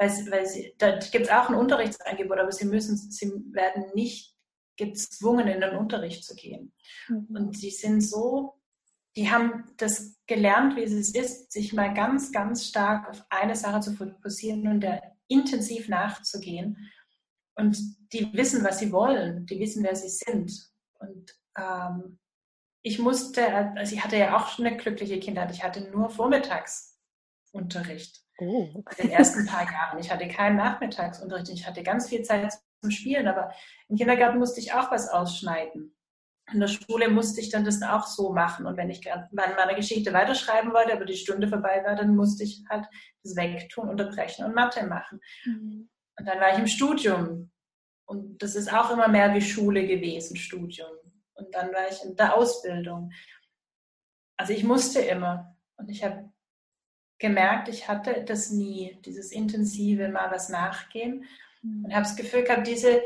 [0.00, 4.34] weil, weil sie, da gibt es auch ein Unterrichtsangebot, aber sie müssen, sie werden nicht
[4.76, 6.72] gezwungen, in den Unterricht zu gehen.
[7.08, 7.26] Mhm.
[7.28, 8.54] Und sie sind so,
[9.14, 13.80] die haben das gelernt, wie es ist, sich mal ganz, ganz stark auf eine Sache
[13.80, 16.90] zu fokussieren und der intensiv nachzugehen.
[17.54, 17.78] Und
[18.12, 20.52] die wissen, was sie wollen, die wissen, wer sie sind.
[20.98, 22.18] Und ähm,
[22.82, 28.24] ich musste, also ich hatte ja auch schon eine glückliche Kindheit, ich hatte nur Vormittagsunterricht.
[28.38, 28.82] Oh.
[28.96, 29.98] In den ersten paar Jahren.
[29.98, 31.50] Ich hatte keinen Nachmittagsunterricht.
[31.50, 33.52] Ich hatte ganz viel Zeit zum Spielen, aber
[33.88, 35.94] im Kindergarten musste ich auch was ausschneiden.
[36.52, 38.66] In der Schule musste ich dann das auch so machen.
[38.66, 42.62] Und wenn ich meine Geschichte weiterschreiben wollte, aber die Stunde vorbei war, dann musste ich
[42.68, 42.86] halt
[43.22, 45.20] das wegtun, unterbrechen und Mathe machen.
[45.44, 45.88] Mhm.
[46.18, 47.50] Und dann war ich im Studium.
[48.04, 50.90] Und das ist auch immer mehr wie Schule gewesen, Studium.
[51.34, 53.12] Und dann war ich in der Ausbildung.
[54.36, 55.56] Also ich musste immer.
[55.76, 56.30] Und ich habe
[57.18, 61.24] gemerkt, ich hatte das nie, dieses intensive mal was nachgehen.
[61.62, 61.84] Mhm.
[61.84, 63.00] Und habe das Gefühl gehabt, diese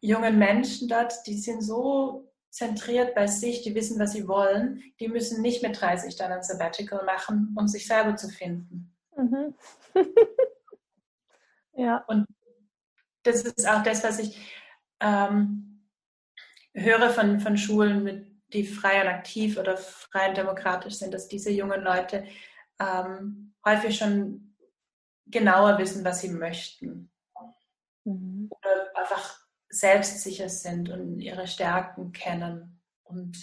[0.00, 5.08] jungen Menschen dort, die sind so zentriert bei sich, die wissen, was sie wollen, die
[5.08, 8.94] müssen nicht mit 30 dann ein Sabbatical machen, um sich selber zu finden.
[9.16, 9.54] Mhm.
[11.72, 12.04] ja.
[12.08, 12.26] Und
[13.22, 14.38] das ist auch das, was ich
[15.00, 15.88] ähm,
[16.74, 21.28] höre von, von Schulen, mit, die frei und aktiv oder frei und demokratisch sind, dass
[21.28, 22.26] diese jungen Leute
[22.78, 24.54] ähm, häufig schon
[25.24, 27.10] genauer wissen, was sie möchten.
[28.04, 28.50] Mhm.
[28.50, 29.41] Oder einfach
[29.72, 33.36] selbstsicher sind und ihre Stärken kennen und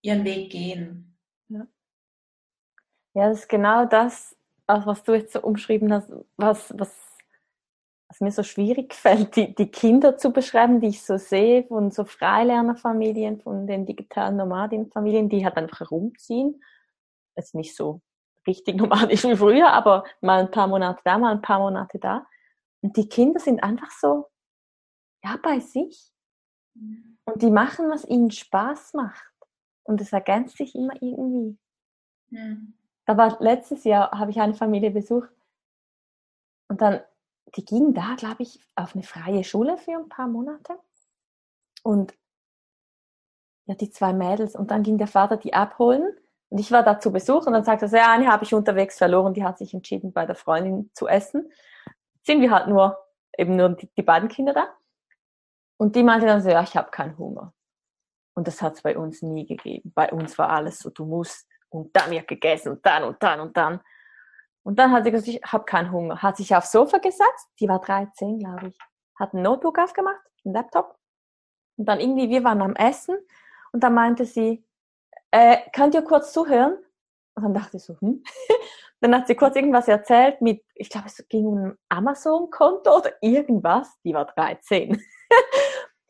[0.00, 1.18] ihren Weg gehen.
[1.48, 1.66] Ja,
[3.14, 7.16] ja das ist genau das, was du jetzt so umschrieben hast, was, was,
[8.08, 11.90] was mir so schwierig fällt, die, die Kinder zu beschreiben, die ich so sehe von
[11.90, 16.62] so Freilernerfamilien, von den digitalen Nomadinfamilien, die halt einfach herumziehen.
[17.36, 18.00] Jetzt nicht so
[18.46, 22.26] richtig nomadisch wie früher, aber mal ein paar Monate da, mal ein paar Monate da.
[22.80, 24.26] Und die Kinder sind einfach so,
[25.26, 26.12] ja, bei sich.
[27.24, 29.32] Und die machen, was ihnen Spaß macht.
[29.82, 31.58] Und es ergänzt sich immer irgendwie.
[32.30, 32.74] Mhm.
[33.06, 35.30] Da war letztes Jahr, habe ich eine Familie besucht.
[36.68, 37.00] Und dann,
[37.54, 40.78] die gingen da, glaube ich, auf eine freie Schule für ein paar Monate.
[41.82, 42.14] Und
[43.66, 44.54] ja, die zwei Mädels.
[44.54, 46.16] Und dann ging der Vater die abholen.
[46.48, 48.54] Und ich war da zu Besuch und dann sagte er, so, ja, eine habe ich
[48.54, 51.50] unterwegs verloren, die hat sich entschieden, bei der Freundin zu essen.
[52.22, 52.96] Sind wir halt nur,
[53.36, 54.68] eben nur die, die beiden Kinder da.
[55.78, 57.52] Und die meinte dann so, ja, ich habe keinen Hunger.
[58.34, 59.92] Und das hat es bei uns nie gegeben.
[59.94, 63.40] Bei uns war alles so, du musst und dann wird gegessen und dann und dann
[63.40, 63.80] und dann.
[64.62, 66.22] Und dann hat sie gesagt, ich habe keinen Hunger.
[66.22, 68.78] Hat sich aufs Sofa gesetzt, die war 13, glaube ich.
[69.18, 70.98] Hat ein Notebook aufgemacht, ein Laptop.
[71.76, 73.16] Und dann irgendwie, wir waren am Essen
[73.72, 74.66] und dann meinte sie,
[75.30, 76.78] äh, könnt ihr kurz zuhören?
[77.34, 78.22] Und dann dachte ich so, hm.
[79.00, 83.12] Dann hat sie kurz irgendwas erzählt mit, ich glaube, es ging um ein Amazon-Konto oder
[83.20, 83.88] irgendwas.
[84.02, 85.00] Die war 13.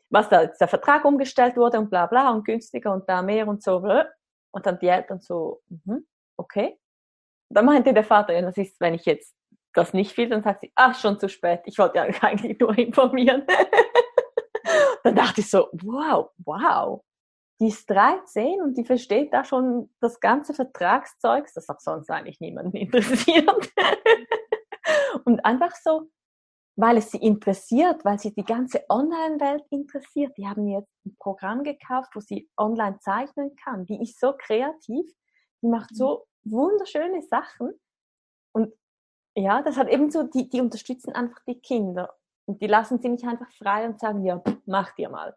[0.09, 3.47] Was da jetzt der Vertrag umgestellt wurde und bla bla und günstiger und da mehr
[3.47, 3.83] und so.
[4.51, 6.05] Und dann die Eltern so, mhm,
[6.37, 6.79] okay.
[7.49, 9.35] Dann meinte der Vater, ja, was ist, wenn ich jetzt
[9.73, 10.29] das nicht will?
[10.29, 11.61] Dann sagt sie, ach, schon zu spät.
[11.65, 13.45] Ich wollte ja eigentlich nur informieren.
[15.03, 17.01] dann dachte ich so, wow, wow
[17.59, 22.39] die ist 13 und die versteht da schon das ganze Vertragszeugs, das auch sonst eigentlich
[22.39, 23.49] niemanden interessiert.
[25.25, 26.09] und einfach so,
[26.77, 30.37] weil es sie interessiert, weil sie die ganze Online-Welt interessiert.
[30.37, 33.85] Die haben jetzt ein Programm gekauft, wo sie online zeichnen kann.
[33.85, 35.11] Die ist so kreativ,
[35.63, 37.73] die macht so wunderschöne Sachen.
[38.53, 38.71] Und
[39.35, 42.15] ja, das hat eben so, die, die unterstützen einfach die Kinder.
[42.45, 45.35] Und die lassen sie nicht einfach frei und sagen, ja, mach dir mal.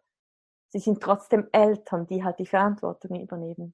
[0.69, 3.73] Sie sind trotzdem Eltern, die halt die Verantwortung übernehmen.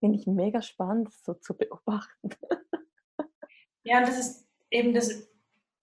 [0.00, 2.30] Finde ich mega spannend, so zu beobachten.
[3.86, 5.28] Ja, das ist eben das,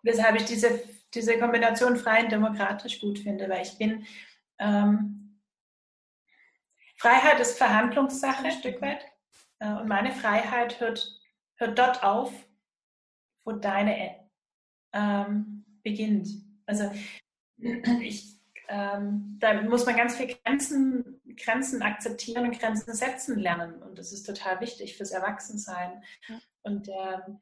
[0.04, 0.84] weshalb ich diese,
[1.14, 4.06] diese Kombination frei und demokratisch gut finde, weil ich bin,
[4.60, 5.22] ähm,
[6.98, 9.04] Freiheit ist Verhandlungssache ein Stück weit
[9.60, 11.20] äh, und meine Freiheit hört,
[11.56, 12.32] hört dort auf,
[13.44, 14.20] wo deine
[14.94, 16.30] ähm, beginnt.
[16.68, 16.92] Also
[18.02, 23.98] ich, ähm, da muss man ganz viel Grenzen, Grenzen akzeptieren und Grenzen setzen lernen und
[23.98, 26.04] das ist total wichtig fürs Erwachsensein.
[26.62, 27.40] Und, ähm,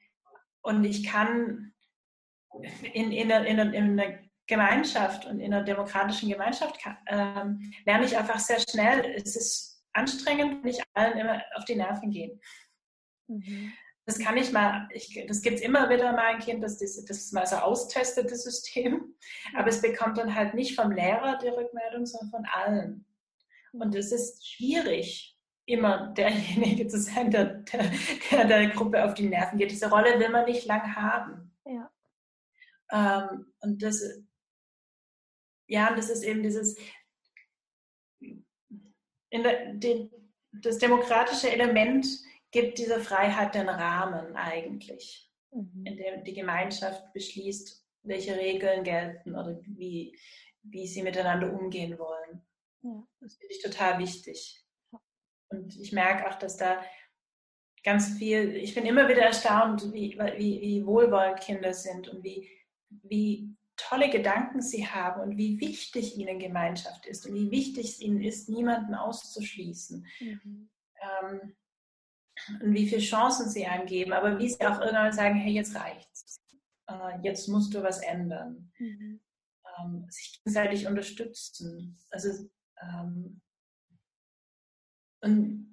[0.61, 1.73] und ich kann
[2.93, 8.39] in, in, in, in einer Gemeinschaft und in einer demokratischen Gemeinschaft ähm, lerne ich einfach
[8.39, 9.13] sehr schnell.
[9.15, 12.41] Es ist anstrengend, nicht allen immer auf die Nerven gehen.
[13.27, 13.73] Mhm.
[14.05, 17.05] Das kann ich mal, ich, das gibt es immer wieder mal ein Kind, das, das,
[17.05, 19.15] das mal so austestet, das System.
[19.55, 23.05] Aber es bekommt dann halt nicht vom Lehrer die Rückmeldung, sondern von allen.
[23.71, 27.91] Und es ist schwierig, immer derjenige zu sein, der der,
[28.31, 29.69] der der Gruppe auf die Nerven geht.
[29.69, 31.55] Diese Rolle will man nicht lang haben.
[31.65, 31.91] Ja.
[32.91, 34.03] Ähm, und das,
[35.67, 36.75] ja, das ist eben dieses,
[39.31, 40.11] der, den,
[40.51, 42.07] das demokratische Element
[42.51, 45.85] gibt dieser Freiheit den Rahmen eigentlich, mhm.
[45.85, 50.17] in dem die Gemeinschaft beschließt, welche Regeln gelten oder wie,
[50.63, 52.41] wie sie miteinander umgehen wollen.
[52.81, 53.07] Ja.
[53.19, 54.65] Das finde ich total wichtig.
[55.49, 56.83] Und ich merke auch, dass da
[57.83, 62.49] ganz viel, ich bin immer wieder erstaunt, wie, wie, wie wohlwollend Kinder sind und wie,
[62.89, 68.01] wie tolle Gedanken sie haben und wie wichtig ihnen Gemeinschaft ist und wie wichtig es
[68.01, 70.05] ihnen ist, niemanden auszuschließen.
[70.19, 70.69] Mhm.
[71.01, 71.55] Ähm,
[72.61, 75.75] und wie viele Chancen sie einem geben, aber wie sie auch irgendwann sagen, hey, jetzt
[75.75, 76.41] reicht's.
[76.87, 78.71] Äh, jetzt musst du was ändern.
[78.79, 79.21] Mhm.
[79.77, 81.97] Ähm, sich gegenseitig unterstützen.
[82.09, 82.49] Also
[82.81, 83.41] ähm,
[85.21, 85.68] und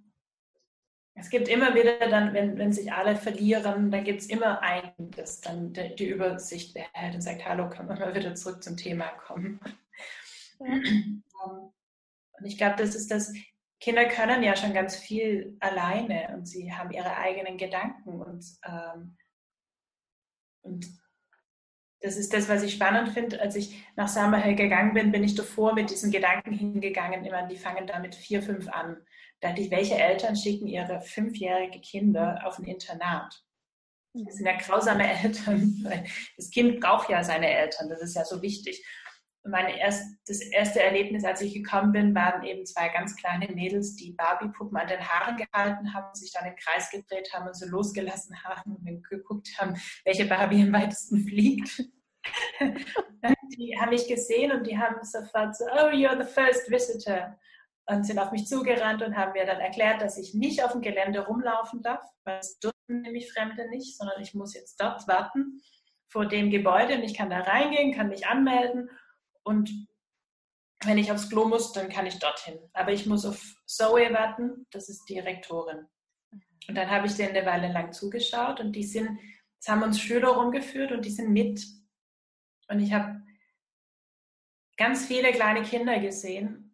[1.18, 5.10] es gibt immer wieder dann, wenn, wenn sich alle verlieren, dann gibt es immer einen,
[5.16, 8.76] das dann die, die Übersicht behält und sagt, hallo, können wir mal wieder zurück zum
[8.76, 9.58] Thema kommen.
[10.58, 11.22] Ähm,
[12.38, 13.32] und ich glaube, das ist das,
[13.80, 19.16] Kinder können ja schon ganz viel alleine und sie haben ihre eigenen Gedanken und, ähm,
[20.62, 20.86] und
[22.00, 23.40] das ist das, was ich spannend finde.
[23.40, 27.24] Als ich nach Samael gegangen bin, bin ich davor mit diesen Gedanken hingegangen.
[27.24, 28.98] Immer, die fangen da mit vier, fünf an.
[29.40, 33.42] Da dachte ich, welche Eltern schicken ihre fünfjährige Kinder auf ein Internat?
[34.14, 35.86] Das sind ja grausame Eltern.
[36.36, 37.88] Das Kind braucht ja seine Eltern.
[37.88, 38.82] Das ist ja so wichtig
[39.48, 43.96] meine erst, das erste Erlebnis, als ich gekommen bin, waren eben zwei ganz kleine Mädels,
[43.96, 47.66] die Barbie-Puppen an den Haaren gehalten haben, sich dann im Kreis gedreht haben und so
[47.66, 51.84] losgelassen haben und geguckt haben, welche Barbie am weitesten fliegt.
[53.56, 57.38] die haben mich gesehen und die haben sofort so, oh, you're the first visitor.
[57.88, 60.80] Und sind auf mich zugerannt und haben mir dann erklärt, dass ich nicht auf dem
[60.80, 65.60] Gelände rumlaufen darf, weil es dürfen nämlich Fremde nicht, sondern ich muss jetzt dort warten
[66.08, 68.90] vor dem Gebäude und ich kann da reingehen, kann mich anmelden
[69.44, 69.70] und
[70.84, 72.58] wenn ich aufs Klo muss, dann kann ich dorthin.
[72.72, 75.86] Aber ich muss auf Zoe warten, das ist die Rektorin.
[76.68, 79.18] Und dann habe ich denen eine Weile lang zugeschaut und die sind,
[79.60, 81.64] es haben uns Schüler rumgeführt und die sind mit.
[82.68, 83.22] Und ich habe
[84.76, 86.65] ganz viele kleine Kinder gesehen,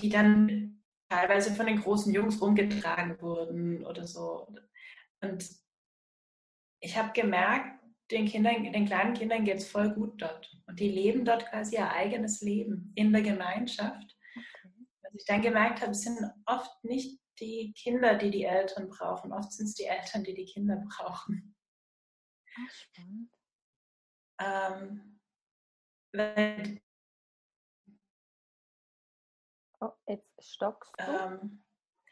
[0.00, 4.52] die dann teilweise von den großen Jungs rumgetragen wurden oder so.
[5.20, 5.48] Und
[6.80, 7.80] ich habe gemerkt,
[8.10, 10.50] den Kindern, den kleinen Kindern geht es voll gut dort.
[10.66, 14.16] Und die leben dort quasi ihr eigenes Leben in der Gemeinschaft.
[14.36, 14.74] Okay.
[15.02, 19.32] Was ich dann gemerkt habe, es sind oft nicht die Kinder, die die Eltern brauchen.
[19.32, 21.54] Oft sind es die Eltern, die die Kinder brauchen.
[22.56, 23.30] Ach, spannend.
[24.40, 25.20] Ähm,
[26.12, 26.80] wenn,
[29.80, 31.04] oh, jetzt stockst du.
[31.04, 31.64] Ähm,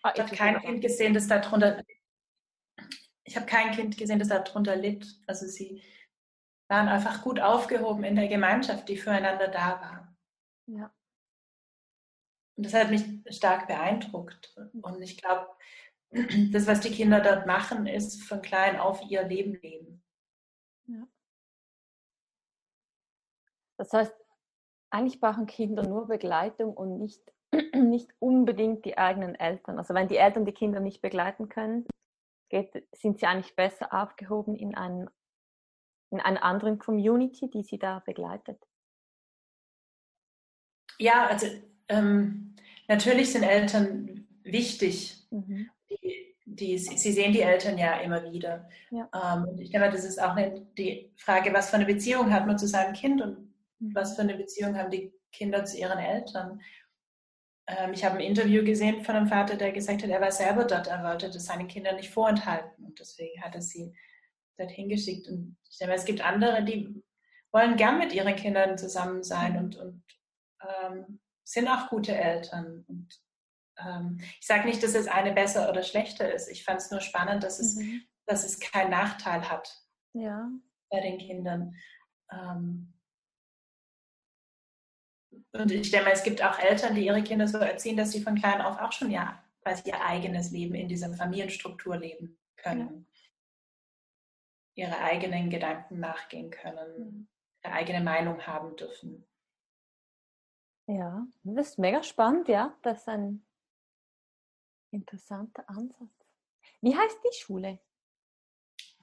[0.02, 1.82] ah, ich habe kein Kind gesehen, das darunter
[3.28, 5.06] ich habe kein Kind gesehen, das darunter litt.
[5.26, 5.82] Also sie
[6.68, 10.16] waren einfach gut aufgehoben in der Gemeinschaft, die füreinander da war.
[10.66, 10.94] Ja.
[12.56, 14.56] Und das hat mich stark beeindruckt.
[14.82, 15.46] Und ich glaube,
[16.52, 20.02] das, was die Kinder dort machen, ist von klein auf ihr Leben leben.
[20.86, 21.06] Ja.
[23.76, 24.14] Das heißt,
[24.90, 27.22] eigentlich brauchen Kinder nur Begleitung und nicht,
[27.74, 29.78] nicht unbedingt die eigenen Eltern.
[29.78, 31.86] Also wenn die Eltern die Kinder nicht begleiten können,
[32.48, 35.08] geht, sind sie eigentlich besser aufgehoben in einem
[36.10, 38.58] in einer anderen Community, die sie da begleitet?
[40.98, 41.46] Ja, also
[41.88, 42.56] ähm,
[42.88, 45.26] natürlich sind Eltern wichtig.
[45.30, 45.70] Mhm.
[45.90, 48.68] Die, die, sie sehen die Eltern ja immer wieder.
[48.90, 49.08] Ja.
[49.14, 52.58] Ähm, ich denke, das ist auch eine, die Frage, was für eine Beziehung hat man
[52.58, 53.94] zu seinem Kind und mhm.
[53.94, 56.60] was für eine Beziehung haben die Kinder zu ihren Eltern.
[57.68, 60.64] Ähm, ich habe ein Interview gesehen von einem Vater, der gesagt hat, er war selber
[60.64, 63.94] dort, er wollte das seinen Kindern nicht vorenthalten und deswegen hat er sie
[64.56, 65.28] dorthin geschickt.
[65.28, 67.02] Und ich denke, es gibt andere, die
[67.52, 70.02] wollen gern mit ihren Kindern zusammen sein und, und
[70.62, 72.84] ähm, sind auch gute Eltern.
[72.88, 73.08] Und
[73.78, 76.48] ähm, ich sage nicht, dass es eine besser oder schlechter ist.
[76.48, 78.02] Ich fand es nur spannend, dass es, mhm.
[78.26, 79.82] dass es keinen Nachteil hat
[80.14, 80.48] ja.
[80.90, 81.74] bei den Kindern.
[82.32, 82.94] Ähm,
[85.52, 88.22] und ich denke mal, es gibt auch Eltern, die ihre Kinder so erziehen, dass sie
[88.22, 93.06] von klein auf auch schon ja quasi ihr eigenes Leben in dieser Familienstruktur leben können.
[94.74, 94.86] Ja.
[94.86, 97.28] Ihre eigenen Gedanken nachgehen können,
[97.64, 99.24] ihre eigene Meinung haben dürfen.
[100.86, 102.74] Ja, das ist mega spannend, ja.
[102.82, 103.44] Das ist ein
[104.90, 106.08] interessanter Ansatz.
[106.80, 107.78] Wie heißt die Schule?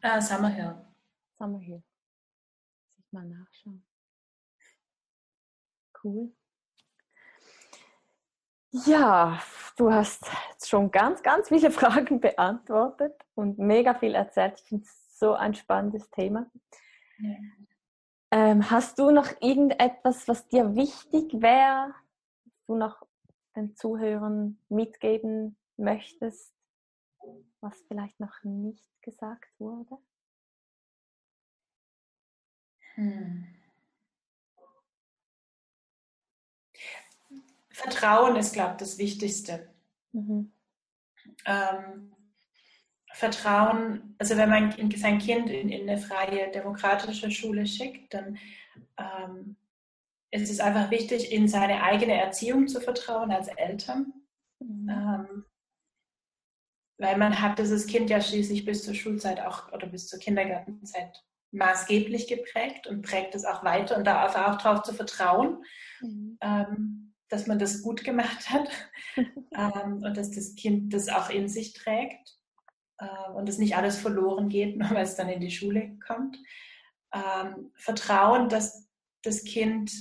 [0.04, 0.76] Uh, Summerhill.
[1.38, 1.84] Summerhill.
[2.96, 3.86] Muss ich mal nachschauen.
[6.06, 6.32] Cool.
[8.70, 9.42] Ja,
[9.76, 10.24] du hast
[10.64, 14.60] schon ganz, ganz viele Fragen beantwortet und mega viel erzählt.
[14.60, 16.46] Ich finde es so ein spannendes Thema.
[17.18, 17.36] Ja.
[18.30, 21.96] Ähm, hast du noch irgendetwas, was dir wichtig wäre,
[22.44, 23.02] was du noch
[23.56, 26.54] den Zuhörern mitgeben möchtest,
[27.62, 29.98] was vielleicht noch nicht gesagt wurde?
[32.94, 33.55] Hm.
[37.76, 39.68] Vertrauen ist, glaube ich, das Wichtigste.
[40.14, 40.54] Mhm.
[41.46, 42.16] Ähm,
[43.12, 48.38] Vertrauen, also wenn man sein Kind in, in eine freie demokratische Schule schickt, dann
[48.98, 49.58] ähm,
[50.32, 54.14] ist es einfach wichtig, in seine eigene Erziehung zu vertrauen als Eltern.
[54.60, 54.90] Mhm.
[54.90, 55.46] Ähm,
[56.98, 61.26] weil man hat dieses Kind ja schließlich bis zur Schulzeit auch oder bis zur Kindergartenzeit
[61.52, 65.62] maßgeblich geprägt und prägt es auch weiter und da einfach auch darauf zu vertrauen,
[66.00, 66.38] mhm.
[66.40, 68.70] ähm, dass man das gut gemacht hat
[69.18, 72.38] ähm, und dass das Kind das auch in sich trägt
[73.00, 76.38] äh, und es nicht alles verloren geht, nur weil es dann in die Schule kommt.
[77.14, 78.88] Ähm, Vertrauen, dass
[79.24, 79.92] das Kind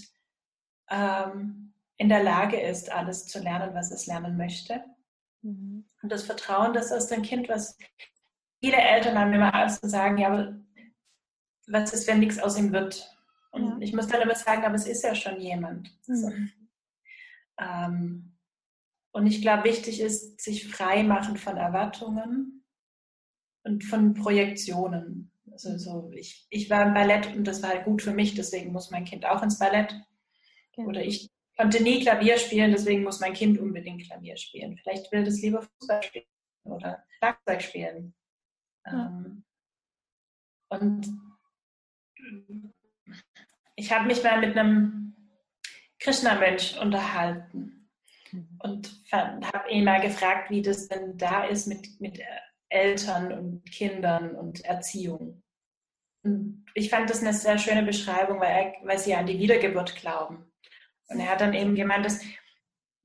[0.90, 4.84] ähm, in der Lage ist, alles zu lernen, was es lernen möchte.
[5.42, 5.84] Mhm.
[6.02, 7.78] Und das Vertrauen, dass aus dem Kind, was
[8.60, 10.56] viele Eltern haben immer Angst und sagen, ja, aber
[11.66, 13.10] was ist, wenn nichts aus ihm wird?
[13.50, 13.76] Und ja.
[13.80, 15.90] ich muss dann immer sagen, aber es ist ja schon jemand.
[16.06, 16.16] Mhm.
[16.16, 16.32] So.
[17.58, 18.36] Ähm,
[19.12, 22.64] und ich glaube, wichtig ist, sich frei machen von Erwartungen
[23.62, 25.30] und von Projektionen.
[25.52, 28.72] Also so, ich, ich war im Ballett und das war halt gut für mich, deswegen
[28.72, 29.94] muss mein Kind auch ins Ballett.
[30.76, 30.84] Ja.
[30.84, 34.76] Oder ich konnte nie Klavier spielen, deswegen muss mein Kind unbedingt Klavier spielen.
[34.78, 36.24] Vielleicht will das lieber Fußball spielen
[36.64, 38.14] oder Schlagzeug spielen.
[38.84, 39.06] Ja.
[39.06, 39.44] Ähm,
[40.70, 41.08] und
[43.76, 45.13] ich habe mich mal mit einem
[46.04, 47.88] Krishna-Mönch unterhalten
[48.30, 48.58] mhm.
[48.62, 52.20] und habe ihn mal gefragt, wie das denn da ist mit, mit
[52.68, 55.42] Eltern und Kindern und Erziehung.
[56.22, 59.96] Und ich fand das eine sehr schöne Beschreibung, weil, er, weil sie an die Wiedergeburt
[59.96, 60.44] glauben.
[61.08, 62.20] Und er hat dann eben gemeint, dass,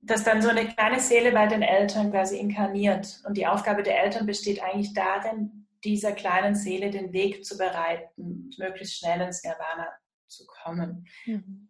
[0.02, 3.22] dass dann so eine kleine Seele bei den Eltern quasi inkarniert.
[3.26, 8.50] Und die Aufgabe der Eltern besteht eigentlich darin, dieser kleinen Seele den Weg zu bereiten,
[8.58, 9.88] möglichst schnell ins Nirvana
[10.28, 11.08] zu kommen.
[11.26, 11.68] Mhm.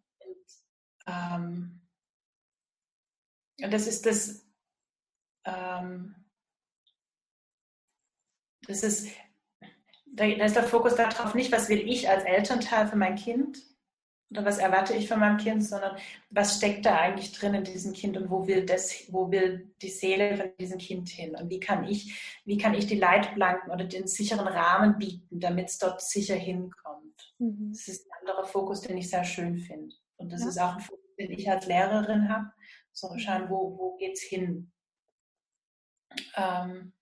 [1.06, 1.80] Und,
[3.62, 4.46] ähm, das ist das,
[5.44, 6.14] ähm,
[8.66, 9.08] das ist,
[10.06, 13.58] da ist der Fokus darauf nicht, was will ich als Elternteil für mein Kind
[14.30, 15.96] oder was erwarte ich von meinem Kind, sondern
[16.30, 19.88] was steckt da eigentlich drin in diesem Kind und wo will das, wo will die
[19.88, 23.84] Seele von diesem Kind hin und wie kann ich, wie kann ich die Leitplanken oder
[23.84, 27.34] den sicheren Rahmen bieten, damit es dort sicher hinkommt.
[27.38, 27.72] Mhm.
[27.72, 29.96] Das ist ein anderer Fokus, den ich sehr schön finde.
[30.20, 30.48] Und das ja.
[30.48, 32.52] ist auch ein Fokus, den ich als Lehrerin habe.
[32.92, 34.70] So schauen, wo, wo es hin?
[36.36, 36.92] Ähm,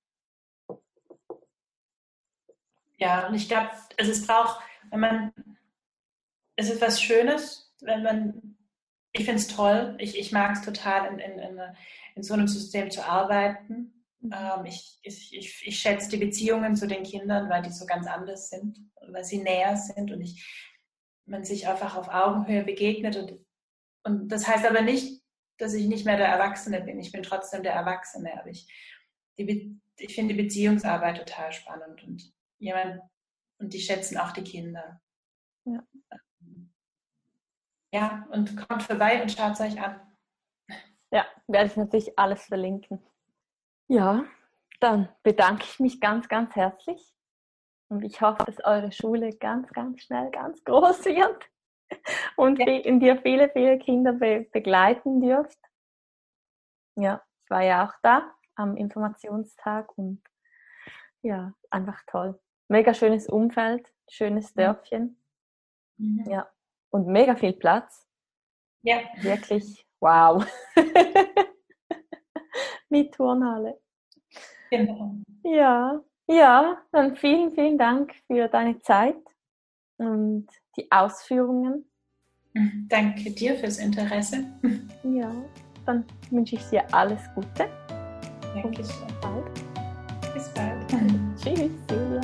[2.98, 4.60] ja, und ich glaube, also es braucht,
[4.90, 5.32] wenn man,
[6.56, 8.56] es ist was Schönes, wenn man,
[9.12, 11.60] ich finde es toll, ich, ich mag es total, in, in, in,
[12.14, 14.04] in, so einem System zu arbeiten.
[14.20, 14.32] Mhm.
[14.32, 18.06] Ähm, ich, ich, ich, ich schätze die Beziehungen zu den Kindern, weil die so ganz
[18.06, 20.67] anders sind, weil sie näher sind und ich,
[21.28, 23.16] man sich einfach auf Augenhöhe begegnet.
[23.16, 23.44] Und,
[24.04, 25.22] und das heißt aber nicht,
[25.58, 26.98] dass ich nicht mehr der Erwachsene bin.
[26.98, 28.38] Ich bin trotzdem der Erwachsene.
[28.40, 28.68] Aber ich,
[29.38, 33.02] die, ich finde die Beziehungsarbeit total spannend und jemand,
[33.58, 35.00] und die schätzen auch die Kinder.
[35.64, 35.84] Ja.
[37.92, 40.00] ja, und kommt vorbei und schaut es euch an.
[41.10, 43.02] Ja, werde ich natürlich alles verlinken.
[43.88, 44.24] Ja,
[44.80, 47.17] dann bedanke ich mich ganz, ganz herzlich
[47.88, 51.50] und ich hoffe, dass eure Schule ganz, ganz schnell ganz groß wird
[52.36, 52.66] und ja.
[52.66, 55.58] in dir viele, viele Kinder be begleiten dürft.
[56.96, 60.22] Ja, ich war ja auch da am Informationstag und
[61.22, 62.38] ja, einfach toll.
[62.68, 64.52] Mega schönes Umfeld, schönes.
[64.52, 65.20] Dörfchen.
[65.96, 66.24] Mhm.
[66.28, 66.48] Ja,
[66.90, 68.06] und mega viel Platz.
[68.82, 69.00] Ja.
[69.20, 70.44] Wirklich, wow.
[72.88, 73.80] Mit Turnhalle.
[74.70, 75.14] Genau.
[75.44, 79.16] Ja, ja, dann vielen, vielen Dank für deine Zeit
[79.96, 81.84] und die Ausführungen.
[82.88, 84.44] Danke dir fürs Interesse.
[85.04, 85.32] Ja,
[85.86, 87.68] dann wünsche ich dir alles Gute.
[88.54, 90.34] Danke Bis bald.
[90.34, 90.88] Bis bald.
[91.36, 92.20] Tschüss, Silvia.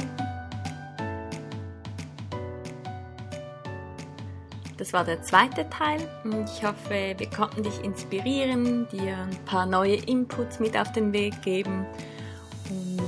[4.76, 9.66] Das war der zweite Teil und ich hoffe, wir konnten dich inspirieren, dir ein paar
[9.66, 11.86] neue Inputs mit auf den Weg geben.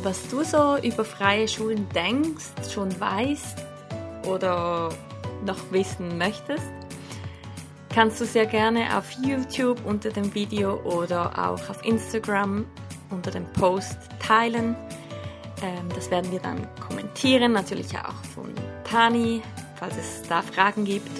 [0.06, 3.56] Was du so über freie Schulen denkst, schon weißt
[4.28, 4.90] oder
[5.44, 6.70] noch wissen möchtest,
[7.92, 12.64] kannst du sehr gerne auf YouTube unter dem Video oder auch auf Instagram
[13.10, 14.76] unter dem Post teilen.
[15.60, 18.54] Ähm, das werden wir dann kommentieren, natürlich auch von
[18.84, 19.42] Tani,
[19.74, 21.10] falls es da Fragen gibt.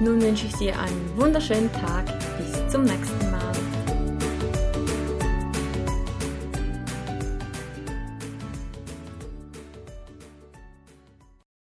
[0.00, 2.06] Nun wünsche ich dir einen wunderschönen Tag.
[2.38, 3.25] Bis zum nächsten Mal.